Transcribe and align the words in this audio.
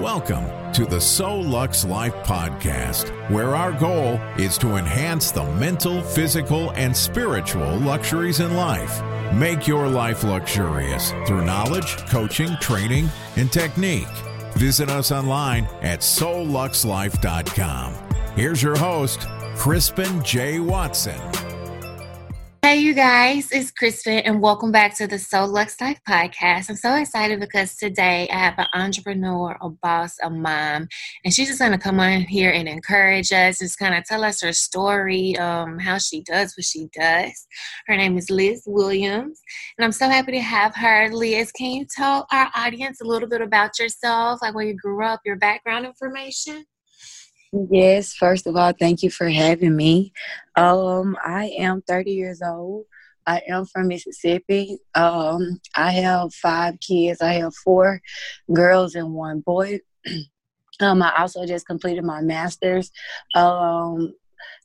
Welcome 0.00 0.72
to 0.74 0.84
the 0.84 1.00
Soul 1.00 1.42
Lux 1.42 1.82
Life 1.82 2.12
podcast, 2.16 3.08
where 3.30 3.56
our 3.56 3.72
goal 3.72 4.20
is 4.36 4.58
to 4.58 4.76
enhance 4.76 5.30
the 5.30 5.44
mental, 5.54 6.02
physical, 6.02 6.70
and 6.72 6.94
spiritual 6.94 7.78
luxuries 7.78 8.40
in 8.40 8.56
life. 8.56 9.02
Make 9.32 9.66
your 9.66 9.88
life 9.88 10.22
luxurious 10.22 11.12
through 11.26 11.46
knowledge, 11.46 11.96
coaching, 12.08 12.50
training, 12.60 13.08
and 13.36 13.50
technique. 13.50 14.06
Visit 14.56 14.90
us 14.90 15.12
online 15.12 15.64
at 15.80 16.00
souluxlife.com. 16.00 17.94
Here's 18.34 18.62
your 18.62 18.76
host, 18.76 19.20
Crispin 19.56 20.22
J. 20.22 20.60
Watson. 20.60 21.35
Hey, 22.66 22.78
you 22.78 22.94
guys, 22.94 23.52
it's 23.52 23.70
Crispin, 23.70 24.24
and 24.24 24.42
welcome 24.42 24.72
back 24.72 24.96
to 24.96 25.06
the 25.06 25.20
Soul 25.20 25.46
Lux 25.46 25.80
Life 25.80 26.00
podcast. 26.02 26.68
I'm 26.68 26.74
so 26.74 26.96
excited 26.96 27.38
because 27.38 27.76
today 27.76 28.28
I 28.28 28.36
have 28.36 28.58
an 28.58 28.66
entrepreneur, 28.74 29.56
a 29.60 29.70
boss, 29.70 30.16
a 30.20 30.28
mom, 30.28 30.88
and 31.24 31.32
she's 31.32 31.46
just 31.46 31.60
going 31.60 31.70
to 31.70 31.78
come 31.78 32.00
on 32.00 32.22
here 32.22 32.50
and 32.50 32.66
encourage 32.66 33.30
us, 33.30 33.60
just 33.60 33.78
kind 33.78 33.94
of 33.94 34.04
tell 34.04 34.24
us 34.24 34.40
her 34.40 34.52
story, 34.52 35.36
um, 35.36 35.78
how 35.78 35.98
she 35.98 36.22
does 36.22 36.56
what 36.56 36.64
she 36.64 36.88
does. 36.92 37.46
Her 37.86 37.96
name 37.96 38.18
is 38.18 38.30
Liz 38.30 38.64
Williams, 38.66 39.40
and 39.78 39.84
I'm 39.84 39.92
so 39.92 40.08
happy 40.08 40.32
to 40.32 40.40
have 40.40 40.74
her. 40.74 41.08
Liz, 41.12 41.52
can 41.52 41.70
you 41.70 41.86
tell 41.88 42.26
our 42.32 42.50
audience 42.56 43.00
a 43.00 43.04
little 43.04 43.28
bit 43.28 43.42
about 43.42 43.78
yourself, 43.78 44.42
like 44.42 44.56
where 44.56 44.66
you 44.66 44.74
grew 44.74 45.04
up, 45.04 45.20
your 45.24 45.36
background 45.36 45.86
information? 45.86 46.64
Yes, 47.52 48.12
first 48.12 48.46
of 48.46 48.56
all, 48.56 48.72
thank 48.72 49.02
you 49.02 49.10
for 49.10 49.28
having 49.28 49.76
me. 49.76 50.12
Um, 50.56 51.16
I 51.24 51.46
am 51.58 51.82
30 51.82 52.12
years 52.12 52.42
old. 52.42 52.84
I 53.26 53.42
am 53.48 53.64
from 53.66 53.88
Mississippi. 53.88 54.78
Um, 54.94 55.60
I 55.74 55.92
have 55.92 56.32
five 56.34 56.78
kids. 56.80 57.20
I 57.20 57.34
have 57.34 57.54
four 57.54 58.00
girls 58.52 58.94
and 58.94 59.14
one 59.14 59.40
boy. 59.40 59.80
um, 60.80 61.02
I 61.02 61.12
also 61.18 61.46
just 61.46 61.66
completed 61.66 62.04
my 62.04 62.20
master's. 62.20 62.90
Um, 63.34 64.14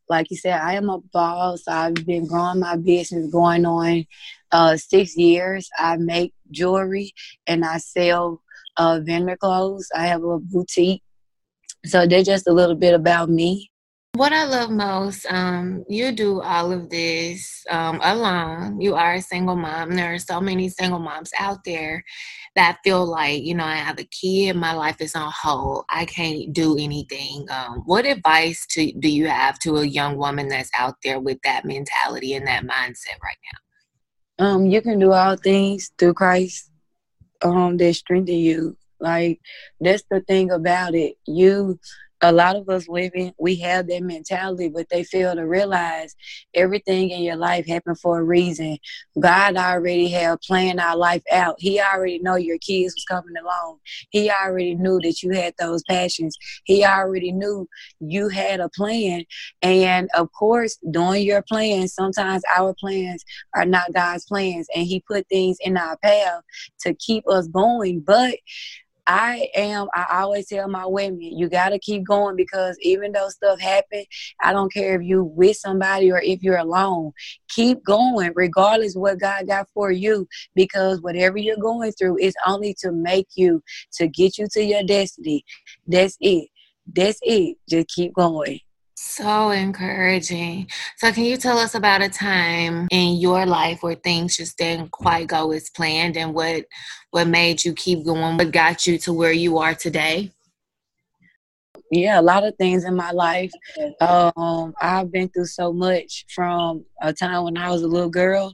like 0.10 0.30
you 0.30 0.38
said, 0.38 0.60
I 0.60 0.74
am 0.74 0.90
a 0.90 1.00
boss. 1.00 1.64
I've 1.68 1.96
been 2.06 2.28
growing 2.28 2.60
my 2.60 2.76
business 2.76 3.32
going 3.32 3.66
on 3.66 4.06
uh, 4.52 4.78
six 4.78 5.16
years. 5.18 5.70
I 5.80 5.98
make 5.98 6.34
jewelry 6.52 7.14
and 7.48 7.64
I 7.64 7.78
sell 7.78 8.42
uh, 8.78 9.00
vendor 9.04 9.38
clothes. 9.38 9.90
I 9.96 10.08
have 10.08 10.24
a 10.24 10.40
boutique 10.40 11.04
so 11.86 12.06
they're 12.06 12.24
just 12.24 12.48
a 12.48 12.54
little 12.54 12.76
bit 12.76 12.94
about 12.94 13.30
me. 13.30 13.72
What 14.14 14.34
I 14.34 14.44
love 14.44 14.70
most, 14.70 15.26
um, 15.30 15.86
you 15.88 16.12
do 16.12 16.42
all 16.42 16.74
of 16.74 16.90
this 16.90 17.64
um, 17.70 18.00
alone. 18.04 18.82
You 18.82 18.96
are 18.96 19.14
a 19.14 19.22
single 19.22 19.56
mom. 19.56 19.92
There 19.92 20.14
are 20.14 20.20
so 20.20 20.42
many 20.42 20.68
single 20.68 21.00
moms 21.00 21.32
out 21.40 21.64
there 21.64 22.04
that 22.56 22.80
feel 22.84 23.06
like, 23.06 23.42
you 23.42 23.56
know, 23.56 23.64
I 23.64 23.76
have 23.76 24.00
a 24.00 24.04
kid, 24.04 24.58
my 24.58 24.74
life 24.74 25.00
is 25.00 25.16
on 25.16 25.32
hold. 25.34 25.86
I 25.90 26.04
can't 26.04 26.52
do 26.52 26.78
anything. 26.78 27.48
Um, 27.50 27.84
what 27.86 28.06
advice 28.06 28.66
to, 28.72 28.92
do 28.92 29.10
you 29.10 29.28
have 29.28 29.58
to 29.60 29.78
a 29.78 29.86
young 29.86 30.18
woman 30.18 30.50
that's 30.50 30.72
out 30.78 30.96
there 31.06 31.22
with 31.22 31.38
that 31.44 31.64
mentality 31.64 32.34
and 32.34 32.46
that 32.48 32.64
mindset 32.64 33.18
right 33.24 33.38
now? 34.40 34.46
Um, 34.46 34.66
you 34.66 34.82
can 34.82 35.00
do 35.00 35.14
all 35.14 35.38
things 35.38 35.90
through 35.98 36.16
Christ 36.16 36.70
um, 37.44 37.78
that 37.78 37.94
strengthen 37.94 38.36
you. 38.36 38.76
Like 39.02 39.42
that's 39.80 40.04
the 40.10 40.22
thing 40.22 40.52
about 40.52 40.96
it. 40.96 41.16
You 41.26 41.80
a 42.22 42.32
lot 42.32 42.56
of 42.56 42.70
us 42.70 42.88
living, 42.88 43.34
we 43.40 43.56
have 43.58 43.88
that 43.88 44.04
mentality, 44.04 44.70
but 44.70 44.88
they 44.90 45.04
fail 45.04 45.36
to 45.36 45.42
realize 45.42 46.16
everything 46.54 47.10
in 47.10 47.24
your 47.24 47.36
life 47.36 47.66
happened 47.66 48.00
for 48.00 48.20
a 48.20 48.24
reason. 48.24 48.78
God 49.20 49.56
already 49.58 50.08
had 50.10 50.40
planned 50.42 50.80
our 50.80 50.96
life 50.96 51.24
out. 51.32 51.56
He 51.58 51.82
already 51.82 52.20
know 52.20 52.36
your 52.36 52.60
kids 52.60 52.94
was 52.94 53.06
coming 53.06 53.34
along. 53.42 53.80
He 54.12 54.30
already 54.30 54.76
knew 54.76 55.00
that 55.02 55.24
you 55.24 55.32
had 55.32 55.56
those 55.58 55.84
passions. 55.84 56.38
He 56.64 56.86
already 56.86 57.32
knew 57.32 57.68
you 58.00 58.30
had 58.30 58.60
a 58.60 58.70
plan. 58.70 59.24
And 59.64 60.10
of 60.16 60.32
course, 60.32 60.78
doing 60.92 61.26
your 61.26 61.42
plans, 61.42 61.94
sometimes 61.94 62.44
our 62.56 62.76
plans 62.80 63.24
are 63.56 63.66
not 63.66 63.94
God's 63.94 64.26
plans. 64.26 64.68
And 64.76 64.86
He 64.86 65.04
put 65.08 65.28
things 65.28 65.58
in 65.60 65.76
our 65.76 65.98
path 65.98 66.44
to 66.82 66.94
keep 66.94 67.28
us 67.28 67.48
going. 67.48 68.02
But 68.02 68.36
I 69.12 69.50
am, 69.56 69.90
I 69.94 70.22
always 70.22 70.48
tell 70.48 70.70
my 70.70 70.86
women, 70.86 71.20
you 71.22 71.50
got 71.50 71.70
to 71.70 71.80
keep 71.80 72.06
going 72.06 72.38
because 72.38 72.78
even 72.82 73.12
though 73.12 73.28
stuff 73.28 73.60
happen, 73.60 74.06
I 74.40 74.54
don't 74.54 74.72
care 74.72 74.96
if 74.96 75.06
you 75.06 75.26
with 75.26 75.58
somebody 75.58 76.10
or 76.10 76.22
if 76.22 76.42
you're 76.42 76.58
alone, 76.58 77.12
keep 77.50 77.84
going 77.84 78.32
regardless 78.36 78.96
what 78.96 79.20
God 79.20 79.48
got 79.48 79.68
for 79.74 79.92
you 79.92 80.30
because 80.56 81.02
whatever 81.02 81.38
you're 81.38 81.58
going 81.58 81.92
through 81.92 82.20
is 82.20 82.34
only 82.48 82.74
to 82.80 82.94
make 82.94 83.28
you, 83.36 83.62
to 83.96 84.08
get 84.08 84.38
you 84.38 84.48
to 84.54 84.64
your 84.64 84.84
destiny. 84.84 85.44
That's 85.86 86.16
it. 86.22 86.48
That's 86.88 87.20
it. 87.22 87.58
Just 87.70 87.90
keep 87.90 88.14
going. 88.14 88.62
So 89.12 89.50
encouraging. 89.50 90.68
So, 90.96 91.12
can 91.12 91.26
you 91.26 91.36
tell 91.36 91.58
us 91.58 91.76
about 91.76 92.02
a 92.02 92.08
time 92.08 92.88
in 92.92 93.18
your 93.18 93.46
life 93.46 93.84
where 93.84 93.96
things 93.96 94.38
just 94.38 94.58
didn't 94.58 94.92
quite 94.92 95.28
go 95.28 95.52
as 95.52 95.70
planned, 95.70 96.16
and 96.16 96.34
what 96.34 96.66
what 97.10 97.28
made 97.28 97.66
you 97.66 97.74
keep 97.74 98.06
going? 98.06 98.38
What 98.38 98.52
got 98.52 98.88
you 98.88 98.98
to 99.00 99.12
where 99.12 99.34
you 99.34 99.58
are 99.58 99.76
today? 99.76 100.32
Yeah, 101.92 102.22
a 102.22 102.24
lot 102.24 102.46
of 102.46 102.56
things 102.56 102.86
in 102.86 102.96
my 102.96 103.12
life. 103.12 103.52
Um, 104.00 104.74
I've 104.82 105.12
been 105.12 105.28
through 105.28 105.48
so 105.48 105.74
much 105.74 106.24
from 106.34 106.86
a 107.02 107.12
time 107.12 107.44
when 107.44 107.58
I 107.58 107.70
was 107.70 107.82
a 107.82 107.88
little 107.90 108.10
girl 108.10 108.54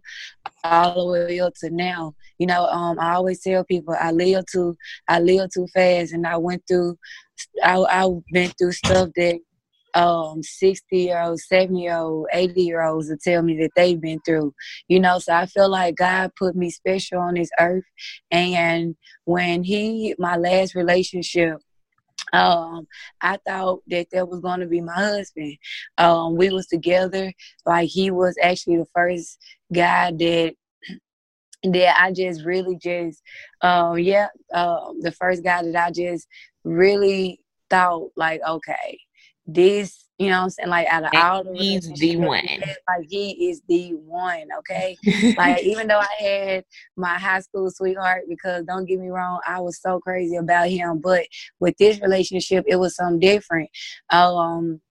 all 0.63 1.13
the 1.13 1.25
way 1.27 1.39
up 1.39 1.53
to 1.59 1.69
now. 1.69 2.15
You 2.39 2.47
know, 2.47 2.65
um, 2.65 2.99
I 2.99 3.13
always 3.13 3.41
tell 3.43 3.63
people 3.63 3.95
I 3.99 4.11
live 4.11 4.45
too, 4.51 4.75
I 5.07 5.19
live 5.19 5.51
too 5.53 5.67
fast, 5.67 6.13
and 6.13 6.25
I 6.25 6.37
went 6.37 6.63
through, 6.67 6.97
I, 7.63 7.77
I've 7.77 8.25
been 8.31 8.49
through 8.57 8.71
stuff 8.71 9.09
that 9.15 9.39
um 9.97 10.43
60 10.43 10.95
year 10.95 11.19
olds 11.21 11.47
70 11.47 11.81
year 11.81 11.97
old 11.97 12.27
80 12.31 12.61
year 12.61 12.83
olds 12.83 13.09
to 13.09 13.17
tell 13.17 13.41
me 13.41 13.57
that 13.57 13.71
they've 13.75 13.99
been 13.99 14.19
through 14.25 14.53
you 14.87 14.99
know? 14.99 15.17
So 15.19 15.33
i 15.33 15.45
feel 15.47 15.69
like 15.69 15.95
god 15.95 16.31
put 16.37 16.55
me 16.55 16.69
special 16.69 17.19
on 17.19 17.33
this 17.33 17.49
earth. 17.59 17.83
And 18.31 18.95
when 19.25 19.63
he 19.63 20.15
my 20.19 20.37
last 20.37 20.75
relationship 20.75 21.57
um 22.33 22.87
i 23.21 23.37
thought 23.47 23.79
that 23.87 24.07
that 24.11 24.27
was 24.27 24.41
going 24.41 24.59
to 24.59 24.67
be 24.67 24.81
my 24.81 24.93
husband. 24.93 25.57
Um 25.97 26.35
we 26.37 26.49
was 26.49 26.67
together. 26.67 27.33
Like 27.65 27.89
he 27.89 28.11
was 28.11 28.35
actually 28.41 28.77
the 28.77 28.87
first 28.93 29.39
guy 29.73 30.11
that 30.11 30.53
that 31.63 31.99
i 31.99 32.11
just 32.11 32.45
really 32.45 32.77
just 32.77 33.21
um 33.61 33.97
yeah 33.97 34.27
uh, 34.53 34.91
the 34.99 35.11
first 35.11 35.43
guy 35.43 35.63
that 35.63 35.75
i 35.75 35.91
just 35.91 36.27
really 36.63 37.39
thought 37.69 38.09
like 38.15 38.41
okay 38.47 38.99
this, 39.47 40.05
you 40.17 40.29
know 40.29 40.41
I'm 40.41 40.49
saying? 40.49 40.69
Like 40.69 40.87
out 40.87 41.05
of 41.05 41.11
all 41.13 41.43
the 41.43 41.53
he's 41.57 41.87
the 41.87 42.17
one. 42.17 42.43
like 42.87 43.07
he 43.07 43.49
is 43.49 43.61
the 43.67 43.93
one, 43.93 44.47
okay? 44.59 44.97
like 45.37 45.63
even 45.63 45.87
though 45.87 45.99
I 45.99 46.23
had 46.23 46.65
my 46.95 47.17
high 47.17 47.39
school 47.39 47.71
sweetheart, 47.71 48.23
because 48.27 48.65
don't 48.65 48.85
get 48.85 48.99
me 48.99 49.09
wrong, 49.09 49.39
I 49.47 49.59
was 49.59 49.81
so 49.81 49.99
crazy 49.99 50.35
about 50.35 50.69
him. 50.69 50.99
But 50.99 51.27
with 51.59 51.77
this 51.77 52.01
relationship, 52.01 52.65
it 52.67 52.75
was 52.75 52.95
something 52.95 53.19
different. 53.19 53.69
Um 54.11 54.81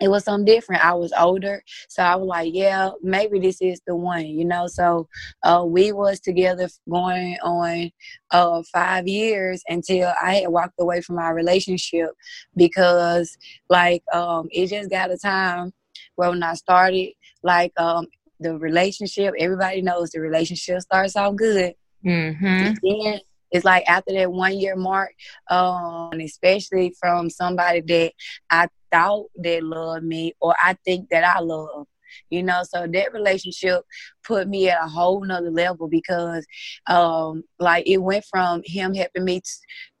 it 0.00 0.08
was 0.08 0.24
something 0.24 0.44
different. 0.44 0.84
I 0.84 0.94
was 0.94 1.12
older, 1.18 1.62
so 1.88 2.02
I 2.02 2.16
was 2.16 2.26
like, 2.26 2.52
yeah, 2.54 2.90
maybe 3.02 3.38
this 3.38 3.60
is 3.60 3.80
the 3.86 3.94
one, 3.94 4.26
you 4.26 4.44
know. 4.44 4.66
So 4.66 5.08
uh, 5.42 5.64
we 5.66 5.92
was 5.92 6.20
together 6.20 6.68
going 6.88 7.36
on 7.42 7.90
uh, 8.30 8.62
five 8.72 9.06
years 9.06 9.62
until 9.68 10.12
I 10.22 10.36
had 10.36 10.48
walked 10.48 10.80
away 10.80 11.00
from 11.00 11.18
our 11.18 11.34
relationship 11.34 12.10
because, 12.56 13.36
like, 13.68 14.02
um, 14.12 14.48
it 14.50 14.68
just 14.68 14.90
got 14.90 15.10
a 15.10 15.18
time 15.18 15.72
where 16.16 16.30
when 16.30 16.42
I 16.42 16.54
started, 16.54 17.12
like, 17.42 17.72
um, 17.78 18.06
the 18.40 18.56
relationship, 18.56 19.34
everybody 19.38 19.82
knows 19.82 20.10
the 20.10 20.20
relationship 20.20 20.80
starts 20.80 21.14
off 21.14 21.36
good. 21.36 21.74
Mm-hmm. 22.04 22.72
Then 22.82 23.20
it's 23.50 23.64
like 23.64 23.84
after 23.86 24.12
that 24.14 24.32
one 24.32 24.58
year 24.58 24.76
mark, 24.76 25.10
um, 25.50 26.12
especially 26.20 26.94
from 26.98 27.28
somebody 27.28 27.80
that 27.82 28.12
I 28.50 28.68
thought 28.92 29.26
that 29.36 29.62
loved 29.62 30.04
me 30.04 30.34
or 30.40 30.54
I 30.62 30.74
think 30.84 31.08
that 31.10 31.24
I 31.24 31.40
love. 31.40 31.86
You 32.28 32.42
know, 32.42 32.62
so 32.64 32.88
that 32.92 33.12
relationship 33.12 33.82
put 34.24 34.48
me 34.48 34.68
at 34.68 34.84
a 34.84 34.88
whole 34.88 35.24
nother 35.24 35.50
level 35.50 35.88
because 35.88 36.44
um 36.88 37.44
like 37.60 37.86
it 37.86 37.98
went 37.98 38.24
from 38.24 38.62
him 38.64 38.94
helping 38.94 39.24
me 39.24 39.40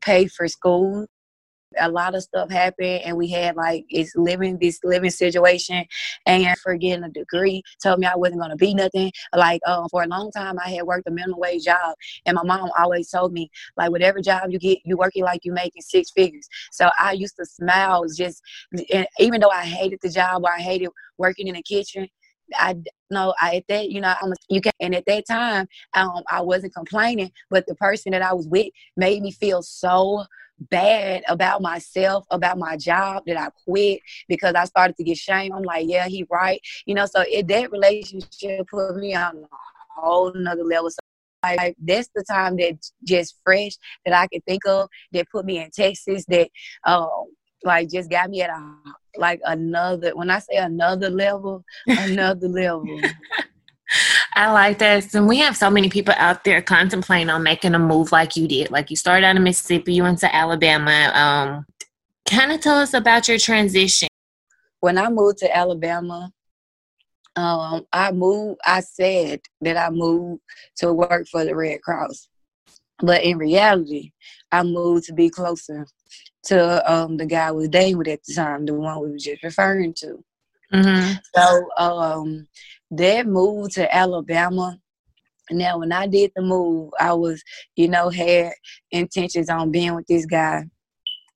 pay 0.00 0.26
for 0.26 0.48
school 0.48 1.06
a 1.78 1.88
lot 1.88 2.14
of 2.14 2.22
stuff 2.22 2.50
happened 2.50 3.02
and 3.04 3.16
we 3.16 3.28
had 3.28 3.56
like 3.56 3.84
it's 3.88 4.14
living 4.16 4.58
this 4.58 4.80
living 4.82 5.10
situation 5.10 5.84
and 6.26 6.58
for 6.58 6.74
getting 6.76 7.04
a 7.04 7.10
degree 7.10 7.62
told 7.82 8.00
me 8.00 8.06
I 8.06 8.16
wasn't 8.16 8.40
gonna 8.40 8.56
be 8.56 8.74
nothing. 8.74 9.12
Like 9.34 9.60
um, 9.66 9.86
for 9.90 10.02
a 10.02 10.08
long 10.08 10.30
time 10.32 10.58
I 10.64 10.70
had 10.70 10.82
worked 10.82 11.08
a 11.08 11.10
minimum 11.10 11.38
wage 11.38 11.64
job 11.64 11.94
and 12.26 12.34
my 12.34 12.42
mom 12.42 12.70
always 12.78 13.10
told 13.10 13.32
me 13.32 13.50
like 13.76 13.90
whatever 13.90 14.20
job 14.20 14.50
you 14.50 14.58
get 14.58 14.78
you 14.84 14.96
working 14.96 15.24
like 15.24 15.44
you 15.44 15.52
making 15.52 15.82
six 15.82 16.10
figures. 16.10 16.48
So 16.72 16.90
I 16.98 17.12
used 17.12 17.36
to 17.36 17.46
smile 17.46 18.04
just 18.16 18.42
and 18.92 19.06
even 19.18 19.40
though 19.40 19.50
I 19.50 19.64
hated 19.64 20.00
the 20.02 20.10
job 20.10 20.42
or 20.44 20.52
I 20.52 20.60
hated 20.60 20.88
working 21.18 21.46
in 21.46 21.54
the 21.54 21.62
kitchen 21.62 22.08
I 22.58 22.76
know 23.10 23.32
I 23.40 23.56
at 23.56 23.64
that, 23.68 23.90
you 23.90 24.00
know, 24.00 24.12
I'm 24.20 24.32
a, 24.32 24.34
you 24.48 24.60
can 24.60 24.72
and 24.80 24.94
at 24.94 25.06
that 25.06 25.24
time, 25.26 25.68
um, 25.94 26.22
I 26.28 26.40
wasn't 26.40 26.74
complaining, 26.74 27.30
but 27.48 27.64
the 27.66 27.76
person 27.76 28.10
that 28.12 28.22
I 28.22 28.32
was 28.32 28.48
with 28.48 28.68
made 28.96 29.22
me 29.22 29.30
feel 29.30 29.62
so 29.62 30.24
bad 30.60 31.22
about 31.28 31.62
myself, 31.62 32.26
about 32.30 32.58
my 32.58 32.76
job 32.76 33.22
that 33.26 33.36
I 33.36 33.48
quit 33.64 34.00
because 34.28 34.54
I 34.54 34.64
started 34.64 34.96
to 34.96 35.04
get 35.04 35.16
shame. 35.16 35.52
I'm 35.52 35.62
like, 35.62 35.86
yeah, 35.88 36.06
he 36.06 36.26
right. 36.30 36.60
You 36.86 36.94
know, 36.94 37.06
so 37.06 37.22
it, 37.26 37.48
that 37.48 37.70
relationship 37.70 38.66
put 38.68 38.96
me 38.96 39.14
on 39.14 39.36
a 39.38 40.00
whole 40.00 40.32
nother 40.34 40.64
level. 40.64 40.90
So 40.90 40.98
like 41.42 41.76
that's 41.80 42.10
the 42.14 42.22
time 42.22 42.56
that 42.56 42.78
just 43.04 43.36
fresh 43.44 43.72
that 44.04 44.14
I 44.14 44.26
can 44.26 44.42
think 44.42 44.66
of 44.66 44.88
that 45.12 45.26
put 45.30 45.46
me 45.46 45.58
in 45.58 45.70
Texas 45.70 46.24
that 46.28 46.50
um 46.84 47.08
like 47.64 47.90
just 47.90 48.10
got 48.10 48.30
me 48.30 48.42
at 48.42 48.50
a 48.50 48.74
like 49.16 49.40
another 49.44 50.14
when 50.14 50.30
I 50.30 50.38
say 50.38 50.56
another 50.56 51.10
level, 51.10 51.64
another 51.86 52.48
level. 52.48 53.00
I 54.34 54.52
like 54.52 54.78
that. 54.78 55.12
And 55.14 55.26
we 55.26 55.38
have 55.38 55.56
so 55.56 55.70
many 55.70 55.88
people 55.88 56.14
out 56.16 56.44
there 56.44 56.62
contemplating 56.62 57.30
on 57.30 57.42
making 57.42 57.74
a 57.74 57.78
move 57.78 58.12
like 58.12 58.36
you 58.36 58.46
did. 58.46 58.70
Like 58.70 58.90
you 58.90 58.96
started 58.96 59.26
out 59.26 59.36
in 59.36 59.42
Mississippi, 59.42 59.94
you 59.94 60.02
went 60.02 60.20
to 60.20 60.34
Alabama. 60.34 61.10
Um, 61.14 61.66
kind 62.30 62.52
of 62.52 62.60
tell 62.60 62.78
us 62.78 62.94
about 62.94 63.28
your 63.28 63.38
transition. 63.38 64.08
When 64.80 64.96
I 64.98 65.10
moved 65.10 65.38
to 65.38 65.56
Alabama, 65.56 66.32
um, 67.36 67.86
I 67.92 68.12
moved. 68.12 68.60
I 68.64 68.80
said 68.80 69.40
that 69.60 69.76
I 69.76 69.90
moved 69.90 70.42
to 70.76 70.92
work 70.92 71.28
for 71.28 71.44
the 71.44 71.54
Red 71.54 71.82
Cross, 71.82 72.28
but 72.98 73.22
in 73.22 73.38
reality, 73.38 74.12
I 74.50 74.62
moved 74.62 75.06
to 75.06 75.12
be 75.12 75.28
closer 75.28 75.86
to 76.44 76.92
um, 76.92 77.16
the 77.16 77.26
guy 77.26 77.48
I 77.48 77.50
was 77.50 77.68
dating 77.68 77.98
with 77.98 78.08
at 78.08 78.24
the 78.24 78.34
time, 78.34 78.66
the 78.66 78.74
one 78.74 79.00
we 79.00 79.10
were 79.10 79.18
just 79.18 79.42
referring 79.42 79.94
to. 79.94 80.24
Mm-hmm. 80.72 81.14
So 81.34 81.68
um, 81.76 82.48
that 82.90 83.26
move 83.26 83.72
to 83.74 83.94
Alabama. 83.94 84.78
Now, 85.50 85.78
when 85.78 85.92
I 85.92 86.06
did 86.06 86.30
the 86.36 86.42
move, 86.42 86.92
I 86.98 87.12
was, 87.12 87.42
you 87.74 87.88
know, 87.88 88.08
had 88.08 88.52
intentions 88.90 89.48
on 89.48 89.70
being 89.70 89.94
with 89.94 90.06
this 90.06 90.26
guy 90.26 90.64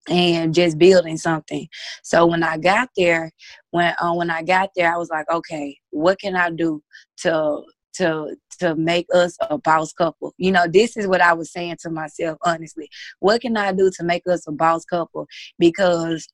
and 0.08 0.54
just 0.54 0.78
building 0.78 1.16
something. 1.16 1.66
So 2.02 2.26
when 2.26 2.42
I 2.42 2.58
got 2.58 2.90
there, 2.96 3.32
when 3.70 3.94
uh, 4.00 4.12
when 4.14 4.30
I 4.30 4.42
got 4.42 4.70
there, 4.76 4.92
I 4.92 4.98
was 4.98 5.10
like, 5.10 5.28
okay, 5.30 5.78
what 5.90 6.20
can 6.20 6.36
I 6.36 6.50
do 6.50 6.82
to 7.18 7.62
to 7.94 8.36
to 8.60 8.74
make 8.76 9.06
us 9.14 9.36
a 9.40 9.58
boss 9.58 9.92
couple? 9.92 10.34
You 10.36 10.52
know, 10.52 10.66
this 10.68 10.96
is 10.96 11.06
what 11.06 11.20
I 11.20 11.32
was 11.32 11.52
saying 11.52 11.78
to 11.80 11.90
myself 11.90 12.38
honestly. 12.44 12.88
What 13.20 13.40
can 13.40 13.56
I 13.56 13.72
do 13.72 13.90
to 13.96 14.04
make 14.04 14.26
us 14.28 14.46
a 14.46 14.52
boss 14.52 14.84
couple? 14.84 15.26
Because 15.58 16.28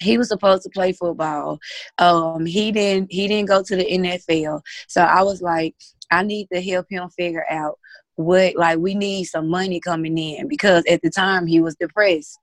he 0.00 0.18
was 0.18 0.28
supposed 0.28 0.62
to 0.62 0.70
play 0.70 0.92
football. 0.92 1.58
Um, 1.98 2.46
he 2.46 2.72
didn't 2.72 3.10
he 3.10 3.28
didn't 3.28 3.48
go 3.48 3.62
to 3.62 3.76
the 3.76 3.84
NFL. 3.84 4.62
So 4.88 5.02
I 5.02 5.22
was 5.22 5.42
like, 5.42 5.74
I 6.10 6.22
need 6.22 6.48
to 6.52 6.60
help 6.60 6.86
him 6.90 7.08
figure 7.10 7.46
out 7.50 7.78
what 8.16 8.56
like 8.56 8.78
we 8.78 8.94
need 8.94 9.24
some 9.24 9.48
money 9.48 9.80
coming 9.80 10.18
in 10.18 10.48
because 10.48 10.84
at 10.88 11.02
the 11.02 11.10
time 11.10 11.46
he 11.46 11.60
was 11.60 11.76
depressed 11.76 12.38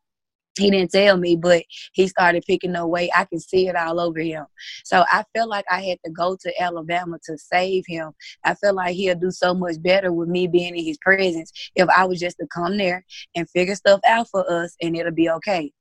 he 0.57 0.71
didn't 0.71 0.91
tell 0.91 1.17
me, 1.17 1.35
but 1.35 1.63
he 1.93 2.07
started 2.07 2.43
picking 2.47 2.75
away. 2.75 3.09
I 3.15 3.25
can 3.25 3.39
see 3.39 3.67
it 3.67 3.75
all 3.75 3.99
over 3.99 4.19
him. 4.19 4.45
So 4.83 5.03
I 5.11 5.23
felt 5.35 5.49
like 5.49 5.65
I 5.69 5.81
had 5.81 5.99
to 6.05 6.11
go 6.11 6.37
to 6.41 6.61
Alabama 6.61 7.17
to 7.25 7.37
save 7.37 7.83
him. 7.87 8.11
I 8.43 8.55
felt 8.55 8.75
like 8.75 8.95
he'll 8.95 9.15
do 9.19 9.31
so 9.31 9.53
much 9.53 9.81
better 9.81 10.11
with 10.11 10.29
me 10.29 10.47
being 10.47 10.75
in 10.75 10.85
his 10.85 10.97
presence 10.99 11.51
if 11.75 11.87
I 11.89 12.05
was 12.05 12.19
just 12.19 12.37
to 12.39 12.47
come 12.47 12.77
there 12.77 13.03
and 13.35 13.49
figure 13.49 13.75
stuff 13.75 13.99
out 14.07 14.29
for 14.29 14.49
us 14.49 14.75
and 14.81 14.95
it'll 14.95 15.11
be 15.11 15.29
okay. 15.29 15.71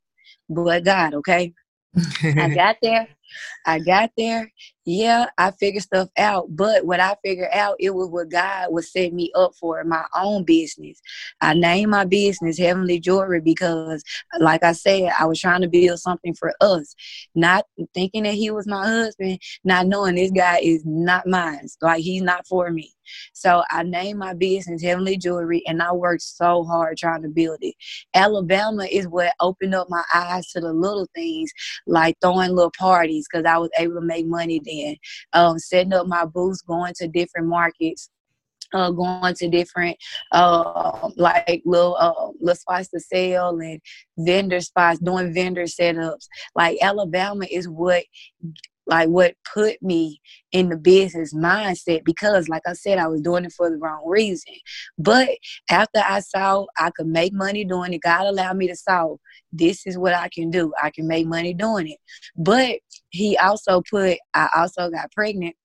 But 0.49 0.85
God, 0.85 1.15
okay? 1.15 1.53
I 2.39 2.49
got 2.55 2.79
there. 2.83 3.09
I 3.67 3.79
got 3.79 4.11
there. 4.17 4.53
Yeah, 4.87 5.27
I 5.39 5.51
figured 5.53 5.83
stuff 5.83 6.09
out. 6.19 6.55
But 6.55 6.85
what 6.85 7.01
I 7.01 7.17
figured 7.25 7.49
out, 7.53 7.77
it 7.81 7.95
was 7.95 8.09
what 8.09 8.29
God 8.29 8.69
was 8.71 8.93
setting 8.93 9.17
me 9.17 9.33
up 9.35 9.55
for 9.59 9.83
my 9.85 10.05
own 10.15 10.45
business. 10.45 11.01
I 11.41 11.55
named 11.55 11.91
my 11.91 12.05
business 12.05 12.59
Heavenly 12.59 13.01
Jewelry 13.01 13.41
because, 13.41 14.03
like 14.41 14.63
I 14.63 14.73
said, 14.73 15.13
I 15.19 15.25
was 15.27 15.41
trying 15.41 15.63
to 15.63 15.69
build 15.69 16.01
something 16.01 16.35
for 16.35 16.53
us. 16.61 16.95
Not 17.35 17.65
thinking 17.95 18.25
that 18.25 18.35
he 18.35 18.51
was 18.51 18.67
my 18.67 18.87
husband, 18.87 19.39
not 19.65 19.87
knowing 19.87 20.17
this 20.17 20.31
guy 20.31 20.59
is 20.63 20.83
not 20.85 21.27
mine. 21.27 21.67
Like 21.81 22.03
he's 22.03 22.23
not 22.23 22.47
for 22.47 22.71
me. 22.71 22.93
So 23.33 23.63
I 23.71 23.83
named 23.83 24.19
my 24.19 24.35
business 24.35 24.83
Heavenly 24.83 25.17
Jewelry 25.17 25.63
and 25.67 25.83
I 25.83 25.93
worked 25.93 26.23
so 26.23 26.65
hard 26.65 26.97
trying 26.97 27.23
to 27.23 27.29
build 27.29 27.59
it. 27.61 27.75
Alabama 28.15 28.85
is 28.91 29.07
what 29.09 29.35
opened 29.41 29.75
up 29.75 29.89
my 29.91 30.03
eyes 30.15 30.49
to 30.53 30.61
the 30.61 30.73
little 30.73 31.07
things 31.15 31.53
like 31.87 32.17
throwing 32.21 32.55
little 32.55 32.73
parties 32.79 33.14
because 33.23 33.45
I 33.47 33.59
was 33.59 33.71
able 33.79 33.95
to 33.95 34.01
make 34.01 34.27
money 34.27 34.61
then. 34.65 34.97
Um, 35.33 35.59
setting 35.59 35.93
up 35.93 36.07
my 36.07 36.25
booths, 36.25 36.63
going 36.63 36.95
to 36.97 37.09
different 37.09 37.49
markets. 37.49 38.11
Uh, 38.73 38.91
going 38.91 39.35
to 39.35 39.49
different 39.49 39.97
uh, 40.33 41.09
like 41.17 41.63
little 41.65 41.97
uh, 42.01 42.31
little 42.41 42.57
spots 42.57 42.89
to 42.89 42.99
sell 42.99 43.57
and 43.61 43.81
vendor 44.19 44.61
spots, 44.61 44.99
doing 44.99 45.33
vendor 45.33 45.65
setups. 45.65 46.27
Like 46.57 46.79
Alabama 46.83 47.47
is 47.49 47.69
what 47.69 48.03
like 48.87 49.09
what 49.09 49.35
put 49.53 49.83
me 49.83 50.21
in 50.53 50.69
the 50.69 50.77
business 50.77 51.35
mindset 51.35 52.05
because 52.05 52.49
like 52.49 52.63
I 52.67 52.75
said 52.75 52.99
I 52.99 53.09
was 53.09 53.21
doing 53.21 53.45
it 53.45 53.53
for 53.53 53.71
the 53.71 53.79
wrong 53.79 54.03
reason. 54.07 54.55
But 54.99 55.31
after 55.71 56.01
I 56.05 56.21
saw 56.21 56.67
I 56.79 56.91
could 56.91 57.07
make 57.07 57.33
money 57.33 57.65
doing 57.65 57.93
it, 57.93 58.03
God 58.03 58.27
allowed 58.27 58.57
me 58.57 58.69
to 58.69 58.77
saw 58.77 59.17
this 59.53 59.87
is 59.87 59.97
what 59.97 60.15
I 60.15 60.29
can 60.29 60.51
do. 60.51 60.73
I 60.83 60.91
can 60.91 61.07
make 61.07 61.27
money 61.27 61.55
doing 61.55 61.89
it. 61.89 61.99
But 62.37 62.79
he 63.11 63.37
also 63.39 63.83
put 63.91 64.19
I 64.35 64.49
also 64.57 64.91
got 64.91 65.13
pregnant 65.13 65.57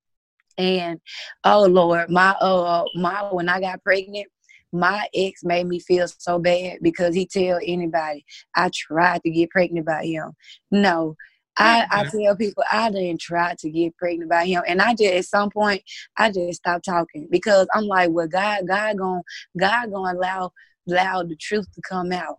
and 0.57 1.00
oh 1.45 1.63
Lord, 1.65 2.10
my 2.10 2.31
uh 2.31 2.83
my 2.95 3.31
when 3.31 3.50
I 3.50 3.60
got 3.60 3.83
pregnant, 3.83 4.27
my 4.72 5.07
ex 5.15 5.44
made 5.44 5.65
me 5.68 5.80
feel 5.80 6.07
so 6.07 6.38
bad 6.38 6.80
because 6.81 7.15
he 7.15 7.25
tell 7.25 7.60
anybody 7.65 8.25
I 8.56 8.69
tried 8.74 9.24
to 9.24 9.31
get 9.31 9.50
pregnant 9.50 9.86
by 9.86 10.06
him. 10.06 10.33
No, 10.69 11.15
I, 11.60 11.86
I 11.92 12.04
tell 12.06 12.36
people 12.36 12.64
I 12.72 12.90
didn't 12.90 13.22
try 13.22 13.56
to 13.60 13.70
get 13.70 13.96
pregnant 13.98 14.30
by 14.30 14.46
him, 14.46 14.64
and 14.68 14.82
I 14.82 14.96
just 14.96 15.14
at 15.14 15.26
some 15.26 15.50
point 15.50 15.84
I 16.18 16.32
just 16.32 16.60
stopped 16.60 16.86
talking 16.86 17.28
because 17.30 17.68
I'm 17.74 17.86
like, 17.86 18.10
well, 18.12 18.28
God, 18.28 18.68
God 18.68 18.98
going 18.98 19.22
God 19.60 19.92
gonna 19.92 20.18
allow 20.18 20.52
allow 20.88 21.24
the 21.24 21.36
truth 21.36 21.72
to 21.74 21.82
come 21.88 22.12
out. 22.12 22.38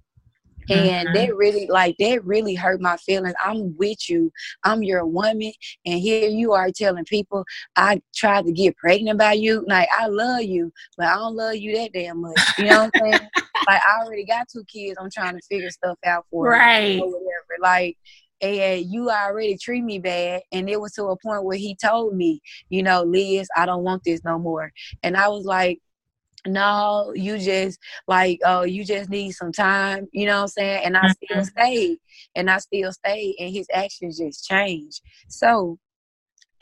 And 0.69 1.09
mm-hmm. 1.09 1.15
that 1.15 1.37
really, 1.37 1.67
like, 1.67 1.97
that 1.99 2.25
really 2.25 2.55
hurt 2.55 2.81
my 2.81 2.97
feelings. 2.99 3.35
I'm 3.43 3.77
with 3.77 4.09
you. 4.09 4.31
I'm 4.63 4.83
your 4.83 5.05
woman. 5.05 5.53
And 5.85 5.99
here 6.01 6.29
you 6.29 6.53
are 6.53 6.71
telling 6.71 7.05
people 7.07 7.45
I 7.77 8.01
tried 8.15 8.47
to 8.47 8.53
get 8.53 8.77
pregnant 8.77 9.19
by 9.19 9.33
you. 9.33 9.65
Like, 9.67 9.89
I 9.99 10.07
love 10.07 10.43
you, 10.43 10.73
but 10.97 11.07
I 11.07 11.15
don't 11.15 11.35
love 11.35 11.57
you 11.57 11.77
that 11.77 11.93
damn 11.93 12.21
much. 12.21 12.39
You 12.59 12.67
know 12.67 12.85
what 12.85 12.91
I'm 12.95 13.01
saying? 13.01 13.31
like, 13.67 13.83
I 13.85 14.05
already 14.05 14.25
got 14.25 14.49
two 14.49 14.65
kids. 14.65 14.97
I'm 15.01 15.11
trying 15.11 15.35
to 15.35 15.43
figure 15.49 15.71
stuff 15.71 15.99
out 16.07 16.27
for 16.31 16.49
right. 16.49 17.01
or 17.01 17.07
whatever. 17.07 17.57
Like, 17.61 17.97
and 18.43 18.87
you 18.87 19.11
already 19.11 19.57
treat 19.57 19.83
me 19.83 19.99
bad 19.99 20.43
and 20.53 20.69
it 20.69 20.81
was 20.81 20.93
to 20.93 21.05
a 21.05 21.17
point 21.19 21.45
where 21.45 21.57
he 21.57 21.77
told 21.77 22.15
me 22.15 22.41
you 22.69 22.83
know 22.83 23.03
liz 23.03 23.49
i 23.57 23.67
don't 23.67 23.85
want 23.85 24.03
this 24.05 24.25
no 24.25 24.39
more 24.39 24.73
and 25.03 25.17
i 25.17 25.29
was 25.29 25.45
like 25.45 25.79
no 26.47 27.13
you 27.15 27.39
just 27.39 27.79
like 28.09 28.39
oh 28.45 28.61
uh, 28.61 28.63
you 28.63 28.85
just 28.85 29.11
need 29.11 29.31
some 29.33 29.53
time 29.53 30.07
you 30.13 30.25
know 30.25 30.37
what 30.37 30.43
i'm 30.43 30.49
saying 30.49 30.83
and 30.85 30.97
i 30.97 31.01
mm-hmm. 31.01 31.25
still 31.25 31.45
stayed 31.45 31.99
and 32.35 32.51
i 32.51 32.59
still 32.59 32.93
stayed 32.93 33.35
and 33.39 33.55
his 33.55 33.67
actions 33.73 34.19
just 34.19 34.47
changed 34.47 35.03
so 35.29 35.79